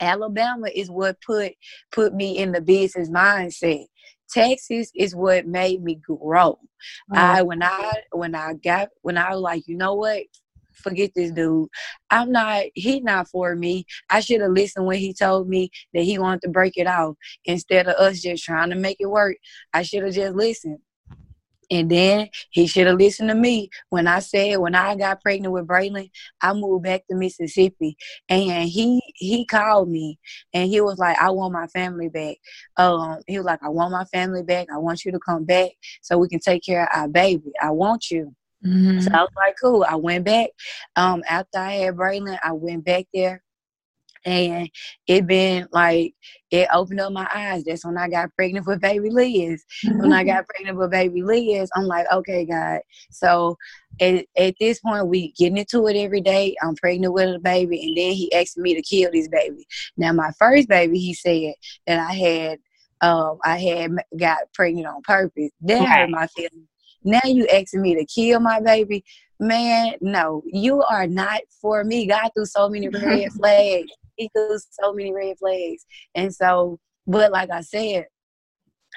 alabama 0.01 0.67
is 0.75 0.91
what 0.91 1.15
put 1.21 1.53
put 1.91 2.13
me 2.13 2.37
in 2.37 2.51
the 2.51 2.61
business 2.61 3.09
mindset 3.09 3.85
Texas 4.29 4.91
is 4.95 5.15
what 5.15 5.47
made 5.47 5.83
me 5.83 5.95
grow. 5.95 6.59
Mm-hmm. 7.11 7.17
I 7.17 7.41
when 7.41 7.63
I 7.63 7.93
when 8.11 8.35
I 8.35 8.53
got 8.53 8.89
when 9.01 9.17
I 9.17 9.31
was 9.31 9.41
like, 9.41 9.67
you 9.67 9.75
know 9.75 9.95
what? 9.95 10.23
Forget 10.79 11.11
this 11.15 11.31
dude. 11.31 11.69
I'm 12.09 12.31
not, 12.31 12.63
he 12.73 12.99
not 13.01 13.29
for 13.29 13.55
me. 13.55 13.85
I 14.09 14.19
should 14.19 14.41
have 14.41 14.51
listened 14.51 14.85
when 14.85 14.97
he 14.97 15.13
told 15.13 15.47
me 15.47 15.69
that 15.93 16.03
he 16.03 16.17
wanted 16.17 16.41
to 16.43 16.49
break 16.49 16.77
it 16.77 16.87
off 16.87 17.15
instead 17.45 17.87
of 17.87 17.95
us 17.95 18.21
just 18.21 18.43
trying 18.43 18.69
to 18.69 18.75
make 18.75 18.97
it 18.99 19.07
work. 19.07 19.37
I 19.73 19.83
should 19.83 20.03
have 20.03 20.13
just 20.13 20.35
listened. 20.35 20.79
And 21.71 21.89
then 21.89 22.29
he 22.49 22.65
should 22.65 22.87
have 22.87 22.97
listened 22.97 23.29
to 23.29 23.35
me 23.35 23.69
when 23.89 24.07
I 24.07 24.19
said 24.19 24.57
when 24.57 24.73
I 24.73 24.95
got 24.95 25.21
pregnant 25.21 25.53
with 25.53 25.67
Braylon, 25.67 26.09
I 26.41 26.53
moved 26.53 26.83
back 26.83 27.05
to 27.07 27.15
Mississippi, 27.15 27.95
and 28.27 28.67
he 28.67 29.01
he 29.15 29.45
called 29.45 29.89
me 29.89 30.17
and 30.53 30.67
he 30.69 30.81
was 30.81 30.97
like, 30.97 31.17
"I 31.21 31.29
want 31.29 31.53
my 31.53 31.67
family 31.67 32.09
back." 32.09 32.37
Um, 32.77 33.19
he 33.27 33.37
was 33.37 33.45
like, 33.45 33.61
"I 33.61 33.69
want 33.69 33.91
my 33.91 34.05
family 34.05 34.41
back. 34.43 34.67
I 34.73 34.77
want 34.77 35.05
you 35.05 35.11
to 35.11 35.19
come 35.19 35.45
back 35.45 35.71
so 36.01 36.17
we 36.17 36.27
can 36.27 36.39
take 36.39 36.63
care 36.63 36.83
of 36.83 36.89
our 36.93 37.07
baby. 37.07 37.51
I 37.61 37.69
want 37.71 38.09
you." 38.09 38.35
Mm-hmm. 38.65 38.99
So 39.01 39.11
I 39.13 39.21
was 39.21 39.29
like, 39.37 39.55
cool. 39.61 39.85
I 39.87 39.95
went 39.95 40.25
back. 40.25 40.49
Um, 40.95 41.23
after 41.29 41.59
I 41.59 41.73
had 41.73 41.95
Braylon, 41.95 42.37
I 42.43 42.51
went 42.51 42.83
back 42.85 43.05
there. 43.13 43.41
and 44.25 44.69
it 45.07 45.27
been 45.27 45.67
like 45.71 46.13
it 46.51 46.67
opened 46.73 46.99
up 46.99 47.13
my 47.13 47.27
eyes. 47.33 47.63
That's 47.63 47.85
when 47.85 47.97
I 47.97 48.09
got 48.09 48.35
pregnant 48.35 48.67
with 48.67 48.81
baby 48.81 49.09
Liz. 49.09 49.63
when 49.83 50.11
I 50.13 50.23
got 50.23 50.47
pregnant 50.49 50.77
with 50.77 50.91
baby 50.91 51.21
Liz, 51.23 51.69
I'm 51.75 51.85
like, 51.85 52.05
okay, 52.11 52.45
God. 52.45 52.81
So 53.11 53.57
at, 54.01 54.25
at 54.37 54.55
this 54.59 54.79
point, 54.79 55.07
we 55.07 55.31
getting 55.33 55.57
into 55.57 55.87
it 55.87 55.95
every 55.95 56.21
day. 56.21 56.55
I'm 56.61 56.75
pregnant 56.75 57.13
with 57.13 57.35
a 57.35 57.39
baby, 57.39 57.85
and 57.87 57.97
then 57.97 58.13
he 58.13 58.31
asked 58.33 58.57
me 58.57 58.75
to 58.75 58.81
kill 58.81 59.11
this 59.11 59.27
baby. 59.27 59.65
Now, 59.97 60.13
my 60.13 60.31
first 60.39 60.67
baby, 60.67 60.99
he 60.99 61.13
said 61.13 61.53
that 61.87 61.99
I 61.99 62.13
had, 62.13 62.59
um, 63.01 63.37
I 63.43 63.57
had 63.57 63.91
got 64.17 64.39
pregnant 64.53 64.87
on 64.87 65.01
purpose. 65.03 65.51
That 65.61 65.79
right. 65.79 65.99
hurt 65.99 66.09
my 66.09 66.27
feelings. 66.27 66.67
Now 67.03 67.21
you 67.25 67.47
asking 67.47 67.81
me 67.81 67.95
to 67.95 68.05
kill 68.05 68.39
my 68.39 68.59
baby, 68.59 69.03
man? 69.39 69.93
No, 70.01 70.43
you 70.45 70.81
are 70.83 71.07
not 71.07 71.41
for 71.61 71.83
me. 71.83 72.07
God 72.07 72.29
threw 72.35 72.45
so 72.45 72.69
many 72.69 72.89
red 73.03 73.31
flags 73.33 73.91
he 74.19 74.29
threw 74.35 74.57
so 74.69 74.93
many 74.93 75.13
red 75.13 75.37
flags. 75.39 75.85
And 76.13 76.33
so, 76.33 76.79
but 77.07 77.31
like 77.31 77.49
I 77.49 77.61
said, 77.61 78.05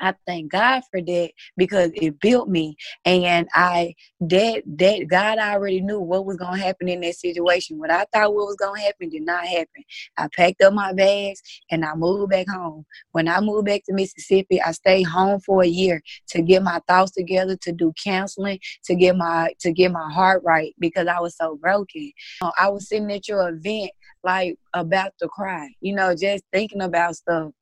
I 0.01 0.15
thank 0.27 0.51
God 0.51 0.83
for 0.91 1.01
that 1.01 1.31
because 1.57 1.91
it 1.95 2.19
built 2.21 2.49
me, 2.49 2.77
and 3.05 3.49
I 3.53 3.95
that 4.21 4.63
that 4.79 5.07
God 5.09 5.39
already 5.39 5.81
knew 5.81 6.01
what 6.01 6.25
was 6.25 6.37
gonna 6.37 6.59
happen 6.59 6.89
in 6.89 7.01
that 7.03 7.17
situation. 7.17 7.79
What 7.79 7.91
I 7.91 8.07
thought 8.13 8.35
what 8.35 8.47
was 8.47 8.57
gonna 8.57 8.81
happen 8.81 9.11
did 9.11 9.23
not 9.23 9.47
happen. 9.47 9.85
I 10.17 10.29
packed 10.35 10.63
up 10.63 10.73
my 10.73 10.93
bags 10.93 11.43
and 11.71 11.85
I 11.85 11.95
moved 11.95 12.31
back 12.31 12.47
home. 12.49 12.85
When 13.13 13.29
I 13.29 13.41
moved 13.41 13.67
back 13.67 13.83
to 13.87 13.95
Mississippi, 13.95 14.61
I 14.63 14.73
stayed 14.73 15.05
home 15.05 15.41
for 15.41 15.63
a 15.63 15.67
year 15.67 16.03
to 16.29 16.43
get 16.43 16.63
my 16.63 16.81
thoughts 16.89 17.13
together, 17.13 17.57
to 17.63 17.73
do 17.73 17.93
counseling, 18.03 18.61
to 18.85 18.95
get 18.95 19.17
my 19.17 19.53
to 19.61 19.73
get 19.73 19.93
my 19.93 20.11
heart 20.11 20.43
right 20.45 20.75
because 20.79 21.07
I 21.07 21.21
was 21.21 21.37
so 21.37 21.57
broken. 21.57 22.13
I 22.59 22.69
was 22.69 22.89
sitting 22.89 23.13
at 23.13 23.29
your 23.29 23.49
event 23.49 23.91
like 24.25 24.57
about 24.75 25.13
to 25.19 25.29
cry, 25.29 25.69
you 25.81 25.95
know, 25.95 26.15
just 26.15 26.45
thinking 26.53 26.83
about 26.83 27.17
stuff. 27.17 27.53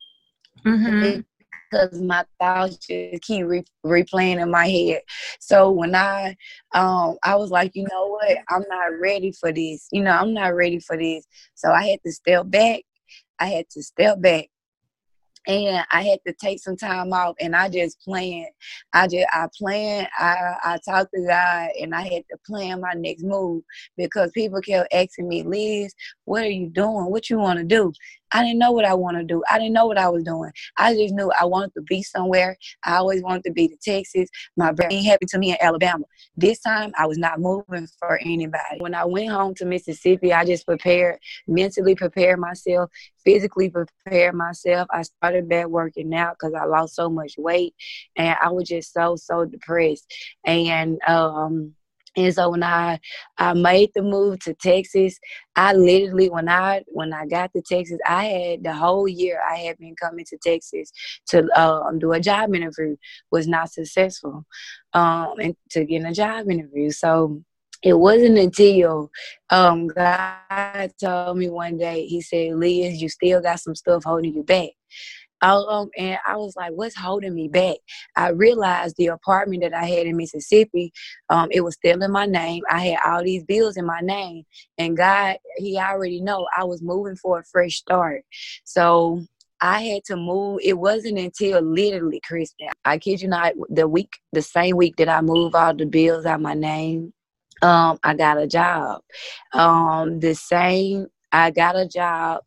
Mm-hmm 0.65 1.21
because 1.71 2.01
my 2.01 2.25
thoughts 2.41 2.77
just 2.79 3.23
keep 3.23 3.47
re- 3.47 3.65
replaying 3.85 4.41
in 4.41 4.51
my 4.51 4.69
head. 4.69 5.03
So 5.39 5.71
when 5.71 5.95
I, 5.95 6.37
um, 6.75 7.17
I 7.23 7.37
was 7.37 7.51
like, 7.51 7.73
you 7.75 7.87
know 7.91 8.09
what, 8.09 8.39
I'm 8.49 8.65
not 8.69 8.99
ready 9.01 9.33
for 9.33 9.53
this. 9.53 9.89
You 9.93 10.03
know, 10.03 10.13
I'm 10.13 10.35
not 10.35 10.55
ready 10.55 10.81
for 10.81 10.97
this. 10.97 11.27
So 11.55 11.71
I 11.71 11.87
had 11.89 12.01
to 12.05 12.13
step 12.13 12.51
back. 12.51 12.83
I 13.39 13.47
had 13.47 13.69
to 13.71 13.83
step 13.83 14.21
back 14.21 14.47
and 15.47 15.85
I 15.91 16.03
had 16.03 16.21
to 16.27 16.35
take 16.35 16.61
some 16.61 16.77
time 16.77 17.13
off 17.13 17.35
and 17.41 17.57
I 17.57 17.69
just 17.69 18.01
planned. 18.03 18.51
I 18.93 19.07
just 19.07 19.27
I 19.33 19.47
planned, 19.57 20.09
I 20.19 20.55
I 20.63 20.79
talked 20.85 21.11
to 21.15 21.27
God 21.27 21.71
and 21.81 21.95
I 21.95 22.03
had 22.03 22.25
to 22.31 22.39
plan 22.47 22.81
my 22.81 22.93
next 22.95 23.23
move 23.25 23.63
because 23.97 24.31
people 24.33 24.61
kept 24.61 24.93
asking 24.93 25.29
me, 25.29 25.43
Liz, 25.43 25.95
what 26.25 26.43
are 26.43 26.51
you 26.51 26.69
doing? 26.69 27.11
What 27.11 27.31
you 27.31 27.39
want 27.39 27.59
to 27.59 27.65
do? 27.65 27.93
I 28.33 28.43
didn't 28.45 28.59
know 28.59 28.73
what 28.73 28.85
I 28.85 28.95
want 28.95 29.17
to 29.17 29.25
do. 29.25 29.43
I 29.51 29.59
didn't 29.59 29.73
know 29.73 29.87
what 29.87 29.99
I 29.99 30.09
was 30.09 30.25
doing. 30.25 30.51
I 30.77 30.95
just 30.95 31.15
knew 31.15 31.31
I 31.39 31.45
wanted 31.45 31.75
to 31.75 31.83
be 31.83 32.03
somewhere. 32.03 32.57
I 32.85 32.97
always 32.97 33.23
wanted 33.23 33.45
to 33.45 33.53
be 33.53 33.69
to 33.69 33.77
Texas. 33.77 34.29
My 34.57 34.73
brain 34.73 35.05
happened 35.05 35.31
to 35.31 35.39
me 35.39 35.51
in 35.51 35.57
Alabama. 35.61 36.05
This 36.37 36.61
time 36.61 36.93
I 36.99 37.07
was 37.07 37.19
not 37.19 37.41
moving 37.41 37.89
for 37.99 38.19
anybody. 38.19 38.79
When 38.79 38.95
I 38.95 39.05
went 39.05 39.31
home 39.31 39.55
to 39.57 39.65
Mississippi, 39.65 40.33
I 40.33 40.45
just 40.45 40.67
prepared, 40.67 41.19
mentally 41.47 41.95
prepared 41.95 42.39
myself, 42.39 42.91
physically 43.25 43.71
prepared 43.71 44.35
myself. 44.35 44.89
I 44.91 45.03
started 45.03 45.49
back 45.49 45.67
working 45.67 46.15
out 46.15 46.37
because 46.39 46.55
I 46.55 46.65
lost 46.65 46.95
so 46.95 47.09
much 47.11 47.35
weight 47.39 47.75
and 48.17 48.37
I 48.41 48.51
was 48.51 48.69
just 48.69 48.93
so, 48.93 49.17
so 49.17 49.45
depressed. 49.45 50.13
And 50.45 50.99
um 51.07 51.75
and 52.17 52.35
so 52.35 52.51
when 52.51 52.63
I 52.63 52.99
I 53.39 53.55
made 53.55 53.91
the 53.95 54.03
move 54.03 54.41
to 54.41 54.55
Texas, 54.55 55.19
I 55.55 55.73
literally 55.75 56.29
when 56.29 56.49
I 56.49 56.83
when 56.89 57.13
I 57.13 57.27
got 57.27 57.53
to 57.53 57.63
Texas, 57.63 57.99
I 58.07 58.25
had 58.25 58.65
the 58.65 58.75
whole 58.75 59.07
year 59.07 59.41
I 59.49 59.57
had 59.57 59.79
been 59.79 59.95
coming 59.97 60.25
to 60.27 60.39
Texas 60.43 60.91
to 61.29 61.49
um, 61.61 61.99
do 61.99 62.13
a 62.13 62.21
job 62.21 62.55
interview, 62.55 62.97
was 63.31 63.47
not 63.47 63.73
successful, 63.73 64.45
um, 64.93 65.35
and 65.41 65.57
to 65.71 65.85
get 65.85 66.05
a 66.05 66.13
job 66.13 66.51
interview. 66.51 66.91
So 66.91 67.43
it 67.83 67.95
wasn't 67.95 68.39
until 68.39 69.11
um, 69.51 69.87
God 69.87 70.93
told 71.03 71.39
me 71.39 71.49
one 71.49 71.79
day, 71.79 72.07
He 72.07 72.21
said, 72.21 72.57
"Liz, 72.57 73.01
you 73.01 73.09
still 73.09 73.41
got 73.41 73.61
some 73.61 73.75
stuff 73.75 74.05
holding 74.05 74.35
you 74.35 74.43
back." 74.43 74.71
Um, 75.43 75.91
and 75.97 76.19
I 76.27 76.37
was 76.37 76.55
like, 76.57 76.73
what's 76.73 76.97
holding 76.97 77.35
me 77.35 77.49
back? 77.49 77.77
I 78.17 78.29
realized 78.31 78.97
the 78.97 79.09
apartment 79.09 79.63
that 79.63 79.75
I 79.75 79.87
had 79.87 80.07
in 80.07 80.17
Mississippi, 80.17 80.93
um, 81.31 81.49
it 81.51 81.63
was 81.63 81.75
still 81.75 82.03
in 82.03 82.13
my 82.13 82.27
name. 82.27 82.63
I 82.71 82.81
had 82.87 82.99
all 83.07 83.23
these 83.23 83.45
bills 83.45 83.77
in 83.77 83.87
my 83.87 84.01
name. 84.01 84.45
And 84.79 84.97
God, 84.97 85.37
He 85.57 85.79
already 85.79 86.21
know 86.21 86.47
I 86.57 86.65
was 86.65 86.83
moving 86.83 87.17
for 87.17 87.39
a 87.41 87.45
fresh 87.45 87.77
start. 87.77 88.25
So 88.65 89.25
I 89.61 89.83
had 89.83 90.05
to 90.07 90.17
move. 90.17 90.61
It 90.63 90.75
wasn't 90.75 91.19
until 91.19 91.61
literally 91.61 92.21
Crispin. 92.25 92.69
I 92.85 92.99
kid 92.99 93.21
you 93.21 93.29
not, 93.29 93.53
the 93.69 93.87
week, 93.87 94.19
the 94.33 94.43
same 94.43 94.77
week 94.77 94.97
that 94.97 95.09
I 95.09 95.21
moved 95.21 95.55
all 95.55 95.75
the 95.75 95.85
bills 95.87 96.25
out 96.27 96.41
my 96.41 96.55
name, 96.55 97.13
um, 97.63 97.99
I 98.03 98.15
got 98.15 98.39
a 98.39 98.47
job. 98.47 99.03
Um, 99.53 100.21
the 100.21 100.35
same, 100.35 101.09
I 101.33 101.51
got 101.51 101.77
a 101.77 101.87
job, 101.87 102.41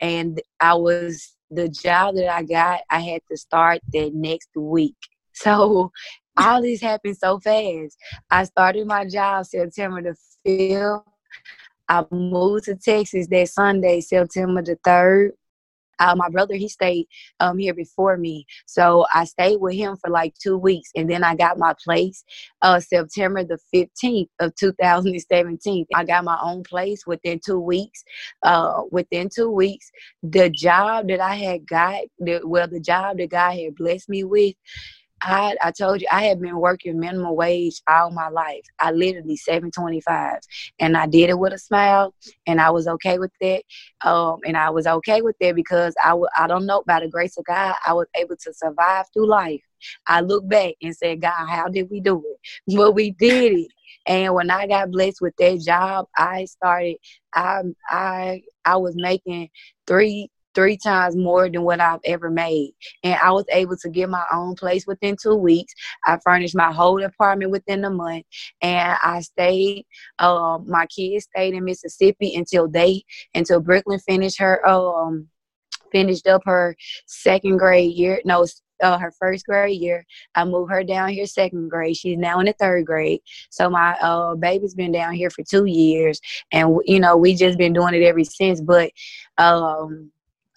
and 0.00 0.40
I 0.60 0.74
was 0.74 1.35
the 1.50 1.68
job 1.68 2.14
that 2.16 2.28
I 2.28 2.42
got, 2.42 2.80
I 2.90 3.00
had 3.00 3.22
to 3.30 3.36
start 3.36 3.80
that 3.92 4.14
next 4.14 4.50
week. 4.56 4.96
So 5.38 5.92
all 6.38 6.62
this 6.62 6.80
happened 6.80 7.18
so 7.18 7.38
fast. 7.38 7.98
I 8.30 8.44
started 8.44 8.86
my 8.86 9.06
job 9.06 9.44
September 9.44 10.00
the 10.00 10.16
5th. 10.50 11.04
I 11.86 12.04
moved 12.10 12.64
to 12.64 12.74
Texas 12.74 13.26
that 13.26 13.50
Sunday, 13.50 14.00
September 14.00 14.62
the 14.62 14.76
3rd 14.76 15.32
uh, 15.98 16.14
my 16.16 16.28
brother 16.28 16.54
he 16.54 16.68
stayed 16.68 17.06
um 17.40 17.58
here 17.58 17.74
before 17.74 18.16
me. 18.16 18.46
So 18.66 19.06
i 19.14 19.24
stayed 19.24 19.60
with 19.60 19.74
him 19.74 19.96
for 19.96 20.10
like 20.10 20.34
two 20.38 20.56
weeks 20.56 20.90
and 20.96 21.08
then 21.08 21.24
i 21.24 21.34
got 21.34 21.58
my 21.58 21.74
place 21.84 22.24
uh 22.62 22.80
september 22.80 23.44
the 23.44 23.58
15th 23.74 24.28
of 24.40 24.54
2017 24.56 25.86
i 25.94 26.04
got 26.04 26.24
my 26.24 26.38
own 26.42 26.62
place 26.62 27.06
within 27.06 27.40
two 27.44 27.58
weeks 27.60 28.04
uh 28.42 28.82
within 28.90 29.28
two 29.28 29.50
weeks. 29.50 29.90
The 30.22 30.50
job 30.50 31.08
that 31.08 31.20
i 31.20 31.34
had 31.34 31.66
got 31.66 32.00
the, 32.18 32.40
well 32.44 32.68
the 32.68 32.80
job 32.80 33.18
that 33.18 33.30
god 33.30 33.52
had 33.52 33.74
blessed 33.76 34.08
me 34.08 34.24
with 34.24 34.54
I 35.26 35.56
I 35.62 35.72
told 35.72 36.00
you 36.00 36.06
I 36.12 36.24
had 36.24 36.40
been 36.40 36.58
working 36.58 37.00
minimum 37.00 37.34
wage 37.34 37.82
all 37.88 38.10
my 38.12 38.28
life. 38.28 38.62
I 38.80 38.92
literally 38.92 39.36
seven 39.36 39.70
twenty 39.70 40.00
five, 40.00 40.40
and 40.78 40.96
I 40.96 41.06
did 41.06 41.30
it 41.30 41.38
with 41.38 41.52
a 41.52 41.58
smile, 41.58 42.14
and 42.46 42.60
I 42.60 42.70
was 42.70 42.86
okay 42.88 43.18
with 43.18 43.32
that. 43.40 43.62
Um, 44.04 44.38
and 44.46 44.56
I 44.56 44.70
was 44.70 44.86
okay 44.86 45.22
with 45.22 45.36
that 45.40 45.54
because 45.56 45.94
I 46.02 46.10
w- 46.10 46.28
I 46.38 46.46
don't 46.46 46.66
know 46.66 46.84
by 46.86 47.00
the 47.00 47.08
grace 47.08 47.36
of 47.38 47.44
God 47.44 47.74
I 47.86 47.92
was 47.94 48.06
able 48.16 48.36
to 48.36 48.54
survive 48.54 49.06
through 49.12 49.28
life. 49.28 49.62
I 50.06 50.20
look 50.20 50.48
back 50.48 50.74
and 50.82 50.96
said, 50.96 51.20
God, 51.20 51.46
how 51.48 51.68
did 51.68 51.90
we 51.90 52.00
do 52.00 52.22
it? 52.24 52.76
But 52.76 52.92
we 52.92 53.10
did 53.12 53.52
it. 53.52 53.68
And 54.06 54.34
when 54.34 54.50
I 54.50 54.66
got 54.68 54.90
blessed 54.92 55.20
with 55.20 55.34
that 55.38 55.60
job, 55.60 56.06
I 56.16 56.44
started. 56.44 56.96
I 57.34 57.62
I 57.90 58.42
I 58.64 58.76
was 58.76 58.94
making 58.96 59.50
three 59.86 60.30
three 60.56 60.76
times 60.76 61.14
more 61.14 61.48
than 61.48 61.62
what 61.62 61.80
I've 61.80 62.00
ever 62.04 62.30
made. 62.30 62.72
And 63.04 63.16
I 63.22 63.30
was 63.30 63.44
able 63.52 63.76
to 63.76 63.88
get 63.88 64.08
my 64.08 64.24
own 64.32 64.56
place 64.56 64.86
within 64.86 65.16
two 65.22 65.36
weeks. 65.36 65.72
I 66.04 66.18
furnished 66.24 66.56
my 66.56 66.72
whole 66.72 67.04
apartment 67.04 67.52
within 67.52 67.84
a 67.84 67.90
month. 67.90 68.24
And 68.62 68.98
I 69.02 69.20
stayed, 69.20 69.86
um, 70.18 70.68
my 70.68 70.86
kids 70.86 71.28
stayed 71.32 71.54
in 71.54 71.64
Mississippi 71.64 72.34
until 72.34 72.66
they, 72.66 73.04
until 73.34 73.60
Brooklyn 73.60 74.00
finished 74.00 74.40
her, 74.40 74.66
um, 74.66 75.28
finished 75.92 76.26
up 76.26 76.42
her 76.46 76.74
second 77.06 77.58
grade 77.58 77.92
year. 77.94 78.20
No, 78.24 78.46
uh, 78.82 78.98
her 78.98 79.12
first 79.12 79.46
grade 79.46 79.80
year. 79.80 80.04
I 80.34 80.44
moved 80.44 80.70
her 80.70 80.84
down 80.84 81.10
here 81.10 81.26
second 81.26 81.68
grade. 81.68 81.96
She's 81.96 82.18
now 82.18 82.40
in 82.40 82.46
the 82.46 82.52
third 82.54 82.86
grade. 82.86 83.20
So 83.50 83.70
my 83.70 83.96
uh, 84.00 84.34
baby's 84.34 84.74
been 84.74 84.92
down 84.92 85.14
here 85.14 85.30
for 85.30 85.42
two 85.42 85.64
years, 85.64 86.20
and 86.52 86.78
you 86.84 87.00
know 87.00 87.16
we 87.16 87.34
just 87.34 87.58
been 87.58 87.72
doing 87.72 87.94
it 87.94 88.02
ever 88.02 88.24
since. 88.24 88.60
But 88.60 88.90
um, 89.38 90.10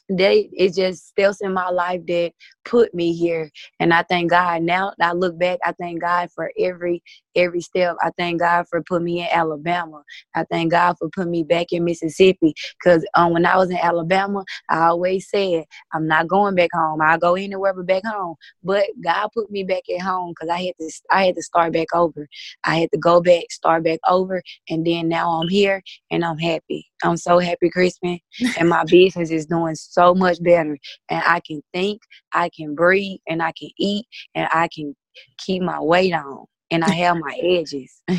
they 0.09 0.49
it 0.53 0.73
just 0.75 1.07
steps 1.09 1.41
in 1.41 1.53
my 1.53 1.69
life 1.69 2.01
that 2.07 2.31
put 2.65 2.93
me 2.93 3.13
here. 3.13 3.49
And 3.79 3.93
i 3.93 4.03
thank 4.03 4.31
god. 4.31 4.63
Now 4.63 4.93
i 5.01 5.13
look 5.13 5.37
back 5.39 5.59
i 5.63 5.71
thank 5.73 6.01
god 6.01 6.29
for 6.31 6.51
every 6.59 7.01
every 7.35 7.61
step. 7.61 7.95
I 8.01 8.11
thank 8.17 8.39
god 8.39 8.65
for 8.69 8.81
putting 8.83 9.05
me 9.05 9.21
in 9.21 9.27
alabama. 9.31 10.03
I 10.35 10.43
thank 10.49 10.71
god 10.71 10.95
for 10.97 11.09
putting 11.09 11.31
me 11.31 11.43
back 11.43 11.67
in 11.71 11.83
mississippi. 11.83 12.53
Because 12.83 13.05
um, 13.15 13.33
when 13.33 13.45
i 13.45 13.55
was 13.57 13.69
in 13.69 13.77
alabama 13.77 14.43
i 14.69 14.87
always 14.87 15.29
said 15.29 15.65
i'm 15.93 16.07
not 16.07 16.27
going 16.27 16.55
back 16.55 16.69
home. 16.73 17.01
I'll 17.01 17.17
go 17.17 17.35
anywhere 17.35 17.73
but 17.73 17.87
back 17.87 18.03
home. 18.05 18.35
But 18.63 18.85
god 19.03 19.29
put 19.33 19.49
me 19.51 19.63
back 19.63 19.83
at 19.93 20.01
home 20.01 20.31
because 20.31 20.49
i 20.49 20.63
had 20.63 20.73
to 20.79 20.91
i 21.11 21.25
had 21.25 21.35
to 21.35 21.43
start 21.43 21.73
back 21.73 21.93
over. 21.93 22.27
I 22.63 22.79
had 22.79 22.91
to 22.91 22.97
go 22.97 23.21
back 23.21 23.51
start 23.51 23.83
back 23.83 23.99
over 24.07 24.41
and 24.69 24.85
then 24.85 25.09
now 25.09 25.29
i'm 25.29 25.49
here 25.49 25.81
and 26.11 26.23
i'm 26.23 26.37
happy. 26.37 26.87
I'm 27.03 27.17
so 27.17 27.39
happy 27.39 27.69
Crispin 27.69 28.19
and 28.57 28.69
my 28.69 28.83
business 28.87 29.31
is 29.31 29.45
doing 29.45 29.75
so 29.75 30.13
much 30.13 30.41
better. 30.41 30.77
And 31.09 31.23
i 31.25 31.39
can 31.41 31.61
think 31.73 32.01
i 32.33 32.49
can 32.49 32.75
breathe 32.75 33.19
and 33.27 33.41
i 33.41 33.51
can 33.57 33.69
eat 33.77 34.05
and 34.35 34.47
i 34.53 34.67
can 34.73 34.95
keep 35.37 35.61
my 35.61 35.79
weight 35.79 36.13
on 36.13 36.45
and 36.71 36.83
I 36.83 36.91
have 36.91 37.17
my 37.17 37.37
edges. 37.41 38.01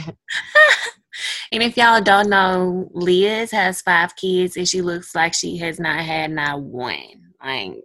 And 1.53 1.63
if 1.63 1.77
y'all 1.77 2.01
don't 2.01 2.31
know, 2.31 2.89
Liz 2.93 3.51
has 3.51 3.83
five 3.83 4.15
kids 4.15 4.57
and 4.57 4.69
she 4.69 4.83
looks 4.83 5.15
like 5.15 5.35
she 5.35 5.57
has 5.59 5.81
not 5.81 6.05
had 6.05 6.31
not 6.31 6.63
one. 6.63 7.33
Like 7.45 7.83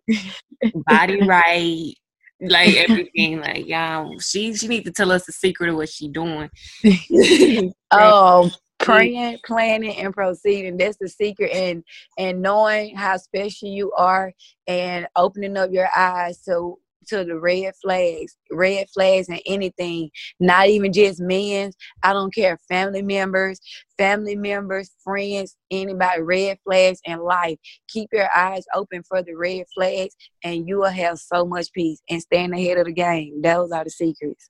body 0.88 1.22
right, 1.28 1.94
like 2.42 2.76
everything. 2.76 3.40
Like 3.40 3.68
y'all, 3.68 4.20
she 4.20 4.54
she 4.54 4.68
needs 4.68 4.86
to 4.86 4.92
tell 4.92 5.12
us 5.12 5.26
the 5.26 5.32
secret 5.32 5.70
of 5.70 5.78
what 5.78 5.90
she 5.90 6.10
doing. 6.10 6.50
oh, 7.92 8.52
praying, 8.78 9.40
planning, 9.46 9.98
and 9.98 10.14
proceeding. 10.14 10.78
That's 10.78 10.98
the 10.98 11.10
secret, 11.10 11.52
and 11.52 11.84
and 12.20 12.42
knowing 12.42 12.96
how 12.96 13.18
special 13.18 13.70
you 13.70 13.92
are, 13.94 14.32
and 14.68 15.08
opening 15.16 15.58
up 15.58 15.72
your 15.72 15.90
eyes 15.96 16.44
to 16.44 16.78
to 17.08 17.24
the 17.24 17.40
red 17.40 17.74
flags, 17.82 18.38
red 18.52 18.88
flags 18.94 19.30
and 19.30 19.42
anything, 19.46 20.10
not 20.40 20.68
even 20.68 20.92
just 20.92 21.20
men. 21.20 21.72
I 22.04 22.14
don't 22.14 22.34
care, 22.34 22.58
family 22.68 23.02
members, 23.02 23.60
family 23.98 24.36
members, 24.36 24.92
friends, 25.04 25.56
anybody, 25.72 26.22
red 26.22 26.58
flags 26.64 27.00
in 27.06 27.20
life. 27.20 27.58
Keep 27.88 28.10
your 28.14 28.30
eyes 28.36 28.66
open 28.74 29.04
for 29.04 29.22
the 29.22 29.36
red 29.36 29.66
flags 29.74 30.16
and 30.44 30.68
you 30.68 30.78
will 30.78 30.86
have 30.90 31.20
so 31.20 31.46
much 31.46 31.72
peace 31.74 32.02
and 32.10 32.22
stand 32.22 32.54
ahead 32.54 32.78
of 32.78 32.86
the 32.86 32.94
game. 32.94 33.42
Those 33.42 33.72
are 33.72 33.84
the 33.84 33.90
secrets. 33.90 34.50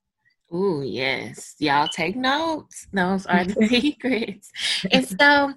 Oh, 0.51 0.81
yes. 0.81 1.55
Y'all 1.59 1.87
take 1.87 2.15
notes. 2.15 2.87
Those 2.93 3.25
are 3.25 3.43
the 3.43 3.67
secrets. 3.67 4.51
And 4.91 5.07
so 5.07 5.53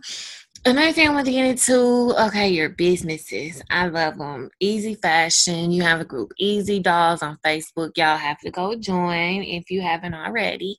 Another 0.66 0.92
thing 0.92 1.08
I 1.08 1.12
want 1.14 1.24
to 1.26 1.32
get 1.32 1.46
into, 1.46 2.14
okay, 2.26 2.48
your 2.48 2.68
businesses. 2.68 3.62
I 3.70 3.86
love 3.86 4.18
them. 4.18 4.50
Easy 4.60 4.94
Fashion. 4.94 5.70
You 5.70 5.82
have 5.82 6.00
a 6.00 6.04
group, 6.04 6.32
Easy 6.36 6.80
Dolls 6.80 7.22
on 7.22 7.38
Facebook. 7.44 7.92
Y'all 7.96 8.18
have 8.18 8.38
to 8.40 8.50
go 8.50 8.74
join 8.74 9.44
if 9.44 9.70
you 9.70 9.80
haven't 9.80 10.14
already. 10.14 10.76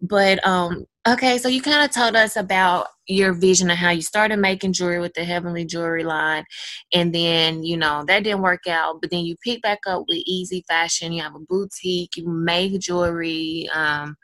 But 0.00 0.44
um, 0.46 0.86
okay, 1.06 1.38
so 1.38 1.48
you 1.48 1.60
kind 1.60 1.84
of 1.84 1.94
told 1.94 2.16
us 2.16 2.36
about 2.36 2.88
your 3.06 3.32
vision 3.32 3.70
of 3.70 3.76
how 3.76 3.90
you 3.90 4.02
started 4.02 4.38
making 4.38 4.72
jewelry 4.72 4.98
with 4.98 5.14
the 5.14 5.24
Heavenly 5.24 5.64
Jewelry 5.64 6.04
line, 6.04 6.44
and 6.92 7.14
then 7.14 7.62
you 7.62 7.76
know 7.76 8.04
that 8.06 8.24
didn't 8.24 8.42
work 8.42 8.66
out. 8.66 9.00
But 9.00 9.10
then 9.10 9.24
you 9.24 9.36
pick 9.44 9.62
back 9.62 9.80
up 9.86 10.04
with 10.08 10.22
Easy 10.26 10.64
Fashion. 10.68 11.12
You 11.12 11.22
have 11.22 11.34
a 11.34 11.40
boutique. 11.40 12.16
You 12.16 12.28
make 12.28 12.80
jewelry. 12.80 13.68
Um, 13.74 14.16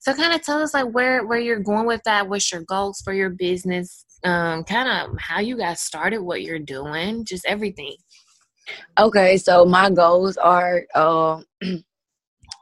so 0.00 0.14
kind 0.14 0.34
of 0.34 0.42
tell 0.42 0.62
us 0.62 0.74
like 0.74 0.90
where 0.92 1.26
where 1.26 1.40
you're 1.40 1.60
going 1.60 1.86
with 1.86 2.02
that. 2.04 2.28
What's 2.28 2.50
your 2.52 2.62
goals 2.62 3.00
for 3.02 3.12
your 3.12 3.30
business? 3.30 4.04
Um, 4.24 4.64
kind 4.64 4.88
of 4.88 5.18
how 5.18 5.40
you 5.40 5.56
got 5.56 5.78
started, 5.78 6.20
what 6.20 6.42
you're 6.42 6.58
doing, 6.58 7.24
just 7.24 7.46
everything. 7.46 7.96
Okay, 8.98 9.36
so 9.36 9.64
my 9.64 9.90
goals 9.90 10.36
are 10.36 10.84
uh, 10.94 11.40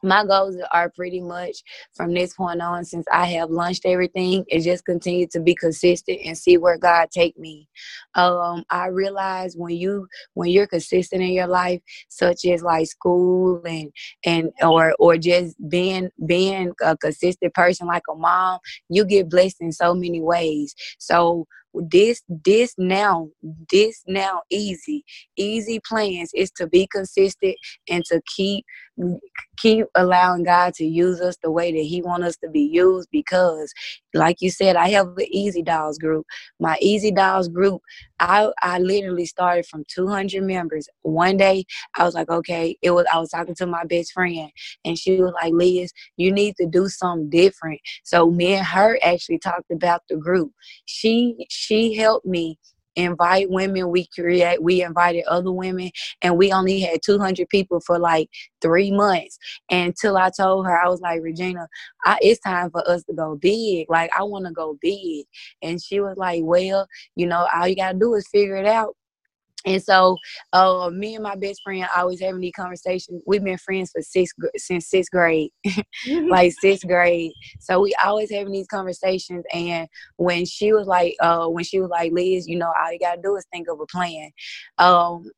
my 0.02 0.24
goals 0.24 0.56
are 0.72 0.90
pretty 0.90 1.20
much 1.20 1.62
from 1.94 2.14
this 2.14 2.34
point 2.34 2.60
on 2.60 2.84
since 2.84 3.06
i 3.12 3.26
have 3.26 3.50
launched 3.50 3.82
everything 3.84 4.44
is 4.48 4.64
just 4.64 4.84
continue 4.84 5.26
to 5.26 5.40
be 5.40 5.54
consistent 5.54 6.18
and 6.24 6.36
see 6.36 6.56
where 6.58 6.78
god 6.78 7.10
take 7.10 7.38
me. 7.38 7.68
Um, 8.14 8.64
i 8.70 8.86
realize 8.86 9.54
when 9.56 9.76
you 9.76 10.06
when 10.34 10.50
you're 10.50 10.66
consistent 10.66 11.22
in 11.22 11.32
your 11.32 11.46
life 11.46 11.80
such 12.08 12.44
as 12.46 12.62
like 12.62 12.86
school 12.86 13.62
and 13.64 13.90
and 14.24 14.50
or 14.62 14.94
or 14.98 15.16
just 15.16 15.56
being 15.68 16.10
being 16.26 16.72
a 16.82 16.96
consistent 16.96 17.54
person 17.54 17.86
like 17.86 18.02
a 18.10 18.14
mom 18.14 18.58
you 18.88 19.04
get 19.04 19.30
blessed 19.30 19.56
in 19.60 19.72
so 19.72 19.94
many 19.94 20.20
ways. 20.20 20.74
So 20.98 21.46
this 21.74 22.22
this 22.28 22.74
now 22.76 23.30
this 23.70 24.02
now 24.06 24.42
easy 24.50 25.04
easy 25.38 25.80
plans 25.88 26.30
is 26.34 26.50
to 26.50 26.66
be 26.66 26.86
consistent 26.92 27.56
and 27.88 28.04
to 28.04 28.20
keep 28.36 28.66
keep 29.56 29.86
allowing 29.94 30.44
God 30.44 30.74
to 30.74 30.84
use 30.84 31.20
us 31.20 31.36
the 31.42 31.50
way 31.50 31.72
that 31.72 31.78
He 31.84 32.02
wants 32.02 32.26
us 32.26 32.36
to 32.38 32.50
be 32.50 32.60
used 32.60 33.08
because, 33.10 33.72
like 34.14 34.40
you 34.40 34.50
said, 34.50 34.76
I 34.76 34.88
have 34.90 35.08
an 35.08 35.26
Easy 35.30 35.62
Dolls 35.62 35.98
group. 35.98 36.26
My 36.60 36.76
Easy 36.80 37.10
Dolls 37.10 37.48
group, 37.48 37.80
I 38.20 38.50
I 38.62 38.78
literally 38.78 39.26
started 39.26 39.66
from 39.66 39.84
200 39.88 40.42
members. 40.42 40.88
One 41.02 41.36
day, 41.36 41.64
I 41.96 42.04
was 42.04 42.14
like, 42.14 42.30
okay, 42.30 42.76
it 42.82 42.90
was 42.90 43.06
I 43.12 43.18
was 43.18 43.30
talking 43.30 43.54
to 43.56 43.66
my 43.66 43.84
best 43.84 44.12
friend, 44.12 44.50
and 44.84 44.98
she 44.98 45.20
was 45.20 45.32
like, 45.42 45.52
Liz, 45.52 45.92
you 46.16 46.32
need 46.32 46.56
to 46.56 46.66
do 46.66 46.88
something 46.88 47.30
different. 47.30 47.80
So 48.04 48.30
me 48.30 48.54
and 48.54 48.66
her 48.66 48.98
actually 49.02 49.38
talked 49.38 49.70
about 49.70 50.02
the 50.08 50.16
group. 50.16 50.52
She 50.86 51.46
she 51.48 51.94
helped 51.94 52.26
me 52.26 52.58
invite 52.96 53.50
women 53.50 53.90
we 53.90 54.06
create 54.14 54.62
we 54.62 54.82
invited 54.82 55.24
other 55.24 55.52
women 55.52 55.90
and 56.22 56.36
we 56.36 56.52
only 56.52 56.80
had 56.80 57.00
200 57.02 57.48
people 57.48 57.80
for 57.80 57.98
like 57.98 58.28
three 58.60 58.90
months. 58.90 59.38
Until 59.70 60.16
i 60.16 60.30
told 60.30 60.66
her 60.66 60.78
i 60.78 60.88
was 60.88 61.00
like 61.00 61.20
regina 61.22 61.66
I, 62.04 62.18
it's 62.20 62.40
time 62.40 62.70
for 62.70 62.88
us 62.88 63.04
to 63.04 63.14
go 63.14 63.36
big. 63.36 63.86
Like 63.88 64.10
i 64.18 64.22
want 64.22 64.46
to 64.46 64.52
go 64.52 64.78
big. 64.80 65.26
And 65.62 65.82
she 65.82 66.00
was 66.00 66.16
like 66.16 66.42
well 66.44 66.86
you 67.16 67.26
know 67.26 67.48
all 67.54 67.68
you 67.68 67.76
gotta 67.76 67.98
do 67.98 68.14
is 68.14 68.28
figure 68.28 68.56
it 68.56 68.66
out 68.66 68.96
and 69.66 69.82
so, 69.82 70.16
uh, 70.52 70.90
me 70.92 71.14
and 71.14 71.22
my 71.22 71.36
best 71.36 71.60
friend 71.62 71.86
always 71.96 72.20
having 72.20 72.40
these 72.40 72.52
conversations. 72.54 73.22
We've 73.26 73.44
been 73.44 73.58
friends 73.58 73.90
for 73.90 74.02
sixth 74.02 74.34
since 74.56 74.88
sixth 74.88 75.10
grade, 75.10 75.50
like 76.28 76.52
sixth 76.60 76.86
grade. 76.86 77.32
So 77.60 77.80
we 77.80 77.94
always 78.04 78.30
having 78.30 78.52
these 78.52 78.66
conversations. 78.66 79.44
And 79.52 79.88
when 80.16 80.44
she 80.46 80.72
was 80.72 80.86
like, 80.86 81.14
uh, 81.20 81.46
when 81.46 81.64
she 81.64 81.80
was 81.80 81.90
like, 81.90 82.12
Liz, 82.12 82.48
you 82.48 82.56
know, 82.56 82.72
all 82.82 82.92
you 82.92 82.98
gotta 82.98 83.20
do 83.22 83.36
is 83.36 83.46
think 83.52 83.68
of 83.68 83.80
a 83.80 83.86
plan. 83.86 84.30
Um, 84.78 85.30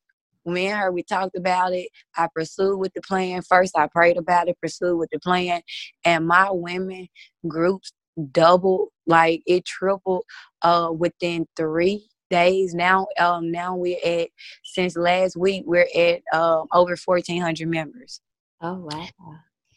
me 0.46 0.66
and 0.66 0.78
her, 0.78 0.92
we 0.92 1.02
talked 1.02 1.36
about 1.36 1.72
it. 1.72 1.88
I 2.16 2.28
pursued 2.34 2.78
with 2.78 2.92
the 2.94 3.00
plan. 3.02 3.42
First, 3.42 3.76
I 3.76 3.88
prayed 3.88 4.16
about 4.16 4.48
it, 4.48 4.58
pursued 4.60 4.98
with 4.98 5.08
the 5.10 5.18
plan, 5.20 5.62
and 6.04 6.26
my 6.26 6.48
women 6.50 7.08
groups 7.48 7.92
doubled, 8.30 8.88
like 9.06 9.42
it 9.46 9.64
tripled, 9.64 10.24
uh, 10.62 10.90
within 10.96 11.46
three 11.56 12.06
days. 12.30 12.74
Now, 12.74 13.06
um, 13.18 13.50
now 13.50 13.76
we're 13.76 13.98
at 14.04 14.28
since 14.64 14.96
last 14.96 15.36
week 15.36 15.64
we're 15.66 15.88
at 15.96 16.22
um 16.32 16.66
over 16.72 16.96
fourteen 16.96 17.42
hundred 17.42 17.68
members. 17.68 18.20
Oh 18.60 18.88
wow! 18.90 19.06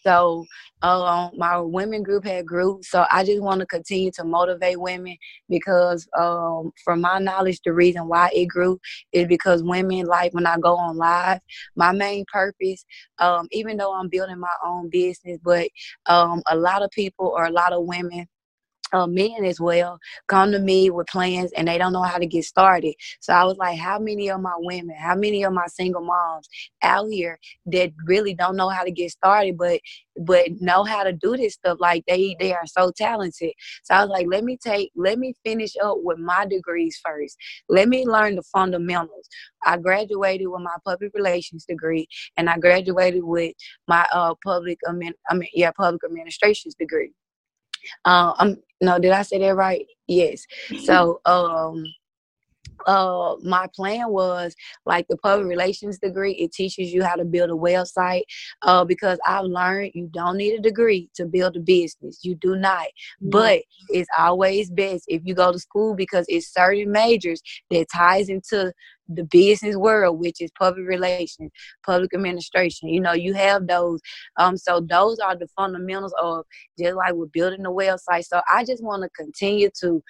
So, 0.07 0.45
um, 0.83 1.31
my 1.36 1.60
women 1.60 2.01
group 2.01 2.23
had 2.25 2.45
grew. 2.45 2.79
So 2.81 3.05
I 3.12 3.25
just 3.25 3.41
want 3.41 3.60
to 3.60 3.65
continue 3.65 4.10
to 4.12 4.23
motivate 4.23 4.79
women 4.79 5.17
because, 5.49 6.07
um, 6.17 6.71
from 6.86 7.01
my 7.01 7.19
knowledge, 7.19 7.60
the 7.65 7.73
reason 7.73 8.07
why 8.07 8.29
it 8.33 8.45
grew 8.45 8.79
is 9.12 9.27
because 9.27 9.63
women 9.63 10.05
like 10.05 10.33
when 10.33 10.45
I 10.45 10.57
go 10.60 10.77
on 10.77 10.95
live. 10.95 11.39
My 11.75 11.91
main 11.91 12.23
purpose, 12.31 12.86
um, 13.19 13.47
even 13.51 13.75
though 13.75 13.93
I'm 13.93 14.07
building 14.07 14.39
my 14.39 14.53
own 14.63 14.89
business, 14.89 15.39
but 15.43 15.67
um, 16.05 16.41
a 16.47 16.55
lot 16.55 16.83
of 16.83 16.91
people 16.91 17.27
or 17.36 17.45
a 17.45 17.51
lot 17.51 17.73
of 17.73 17.86
women 17.86 18.27
uh, 18.93 19.08
men 19.08 19.45
as 19.45 19.60
well 19.60 20.00
come 20.28 20.52
to 20.52 20.60
me 20.60 20.89
with 20.89 21.08
plans 21.08 21.52
and 21.54 21.67
they 21.67 21.78
don't 21.78 21.93
know 21.93 22.04
how 22.04 22.17
to 22.17 22.26
get 22.26 22.43
started. 22.45 22.95
So 23.19 23.34
I 23.34 23.43
was 23.45 23.58
like, 23.58 23.78
how 23.78 24.00
many 24.00 24.30
of 24.30 24.41
my 24.41 24.54
women, 24.58 24.95
how 24.97 25.15
many 25.15 25.43
of 25.43 25.54
my 25.54 25.67
single 25.67 26.04
moms 26.04 26.47
out 26.84 27.08
here 27.10 27.39
that 27.67 27.91
really 28.06 28.34
don't 28.34 28.56
know 28.56 28.69
how 28.69 28.84
to 28.84 28.91
get 28.91 29.12
started, 29.12 29.58
but 29.58 29.80
but 30.19 30.50
know 30.60 30.84
how 30.84 31.04
to 31.04 31.13
do 31.13 31.38
this 31.38 31.54
stuff? 31.56 31.78
Like 31.80 32.04
they 32.08 32.36
they 32.39 32.54
are 32.54 32.65
so 32.65 32.91
talented. 32.95 33.52
So 33.84 33.93
I 33.93 34.02
was 34.04 34.10
like, 34.10 34.28
let 34.30 34.43
me 34.43 34.58
take, 34.58 34.91
let 34.95 35.19
me 35.19 35.34
finish 35.45 35.73
up 35.84 35.97
with 36.00 36.17
my 36.19 36.45
degrees 36.45 37.00
first. 37.04 37.38
Let 37.69 37.88
me 37.89 38.06
learn 38.06 38.36
the 38.36 38.43
fundamentals. 38.43 39.28
I 39.65 39.78
graduated 39.78 40.47
with 40.47 40.62
my 40.62 40.76
public 40.86 41.12
relations 41.13 41.65
degree, 41.65 42.08
and 42.38 42.50
I 42.50 42.58
graduated 42.58 43.23
with 43.23 43.54
my 43.88 44.06
uh 44.12 44.34
public 44.43 44.80
I 44.88 44.93
mean, 44.93 45.13
yeah 45.54 45.71
public 45.71 46.04
administrations 46.04 46.76
degree. 46.76 47.12
Uh, 48.05 48.33
I'm 48.37 48.57
no, 48.81 48.99
did 48.99 49.11
I 49.11 49.23
say 49.23 49.39
that 49.39 49.55
right? 49.55 49.85
Yes. 50.07 50.45
So 50.85 51.21
um 51.25 51.85
uh 52.88 53.36
my 53.43 53.67
plan 53.76 54.10
was 54.10 54.56
like 54.86 55.06
the 55.10 55.17
public 55.17 55.47
relations 55.47 56.00
degree 56.00 56.34
it 56.34 56.52
teaches 56.52 56.91
you 56.91 57.04
how 57.04 57.15
to 57.15 57.26
build 57.26 57.50
a 57.50 57.54
website 57.54 58.23
uh 58.63 58.84
because 58.84 59.19
i've 59.28 59.45
learned 59.45 59.91
you 59.93 60.10
don't 60.12 60.38
need 60.38 60.58
a 60.58 60.62
degree 60.62 61.10
to 61.13 61.26
build 61.26 61.56
a 61.56 61.60
business 61.60 62.19
you 62.23 62.36
do 62.36 62.56
not 62.56 62.88
but 63.21 63.62
it's 63.89 64.10
always 64.17 64.69
best 64.71 65.04
if 65.08 65.21
you 65.26 65.36
go 65.36 65.52
to 65.52 65.60
school 65.60 65.95
because 65.95 66.26
it's 66.28 66.52
certain 66.52 66.91
majors 66.91 67.41
that 67.69 67.86
ties 67.93 68.30
into 68.30 68.73
the 69.10 69.23
business 69.23 69.76
world, 69.76 70.19
which 70.19 70.41
is 70.41 70.52
public 70.58 70.88
relations, 70.88 71.52
public 71.86 72.13
administration. 72.13 72.89
You 72.89 73.02
know, 73.02 73.13
you 73.13 73.34
have 73.34 73.67
those. 73.67 74.00
Um, 74.38 74.58
so 74.58 74.82
those 74.82 75.19
are 75.19 75.36
the 75.36 75.47
fundamentals 75.56 76.13
of 76.21 76.45
just 76.78 76.95
like 76.95 77.13
we're 77.13 77.28
building 77.28 77.65
a 77.65 77.71
website. 77.71 78.26
So 78.26 78.41
I 78.50 78.65
just 78.65 78.84
want 78.84 79.04
to 79.04 79.10
continue 79.10 79.69
to 79.82 80.04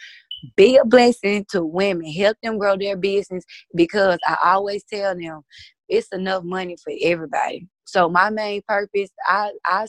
be 0.56 0.78
a 0.78 0.86
blessing 0.86 1.46
to 1.50 1.64
women, 1.64 2.12
help 2.12 2.38
them 2.42 2.58
grow 2.58 2.78
their 2.78 2.98
business 2.98 3.44
because 3.76 4.20
I 4.28 4.38
always 4.44 4.84
tell 4.84 5.16
them 5.16 5.42
it's 5.90 6.10
enough 6.10 6.44
money 6.44 6.78
for 6.84 6.94
everybody. 7.02 7.68
So 7.86 8.10
my 8.10 8.30
main 8.30 8.62
purpose, 8.68 9.10
I, 9.26 9.52
I, 9.66 9.88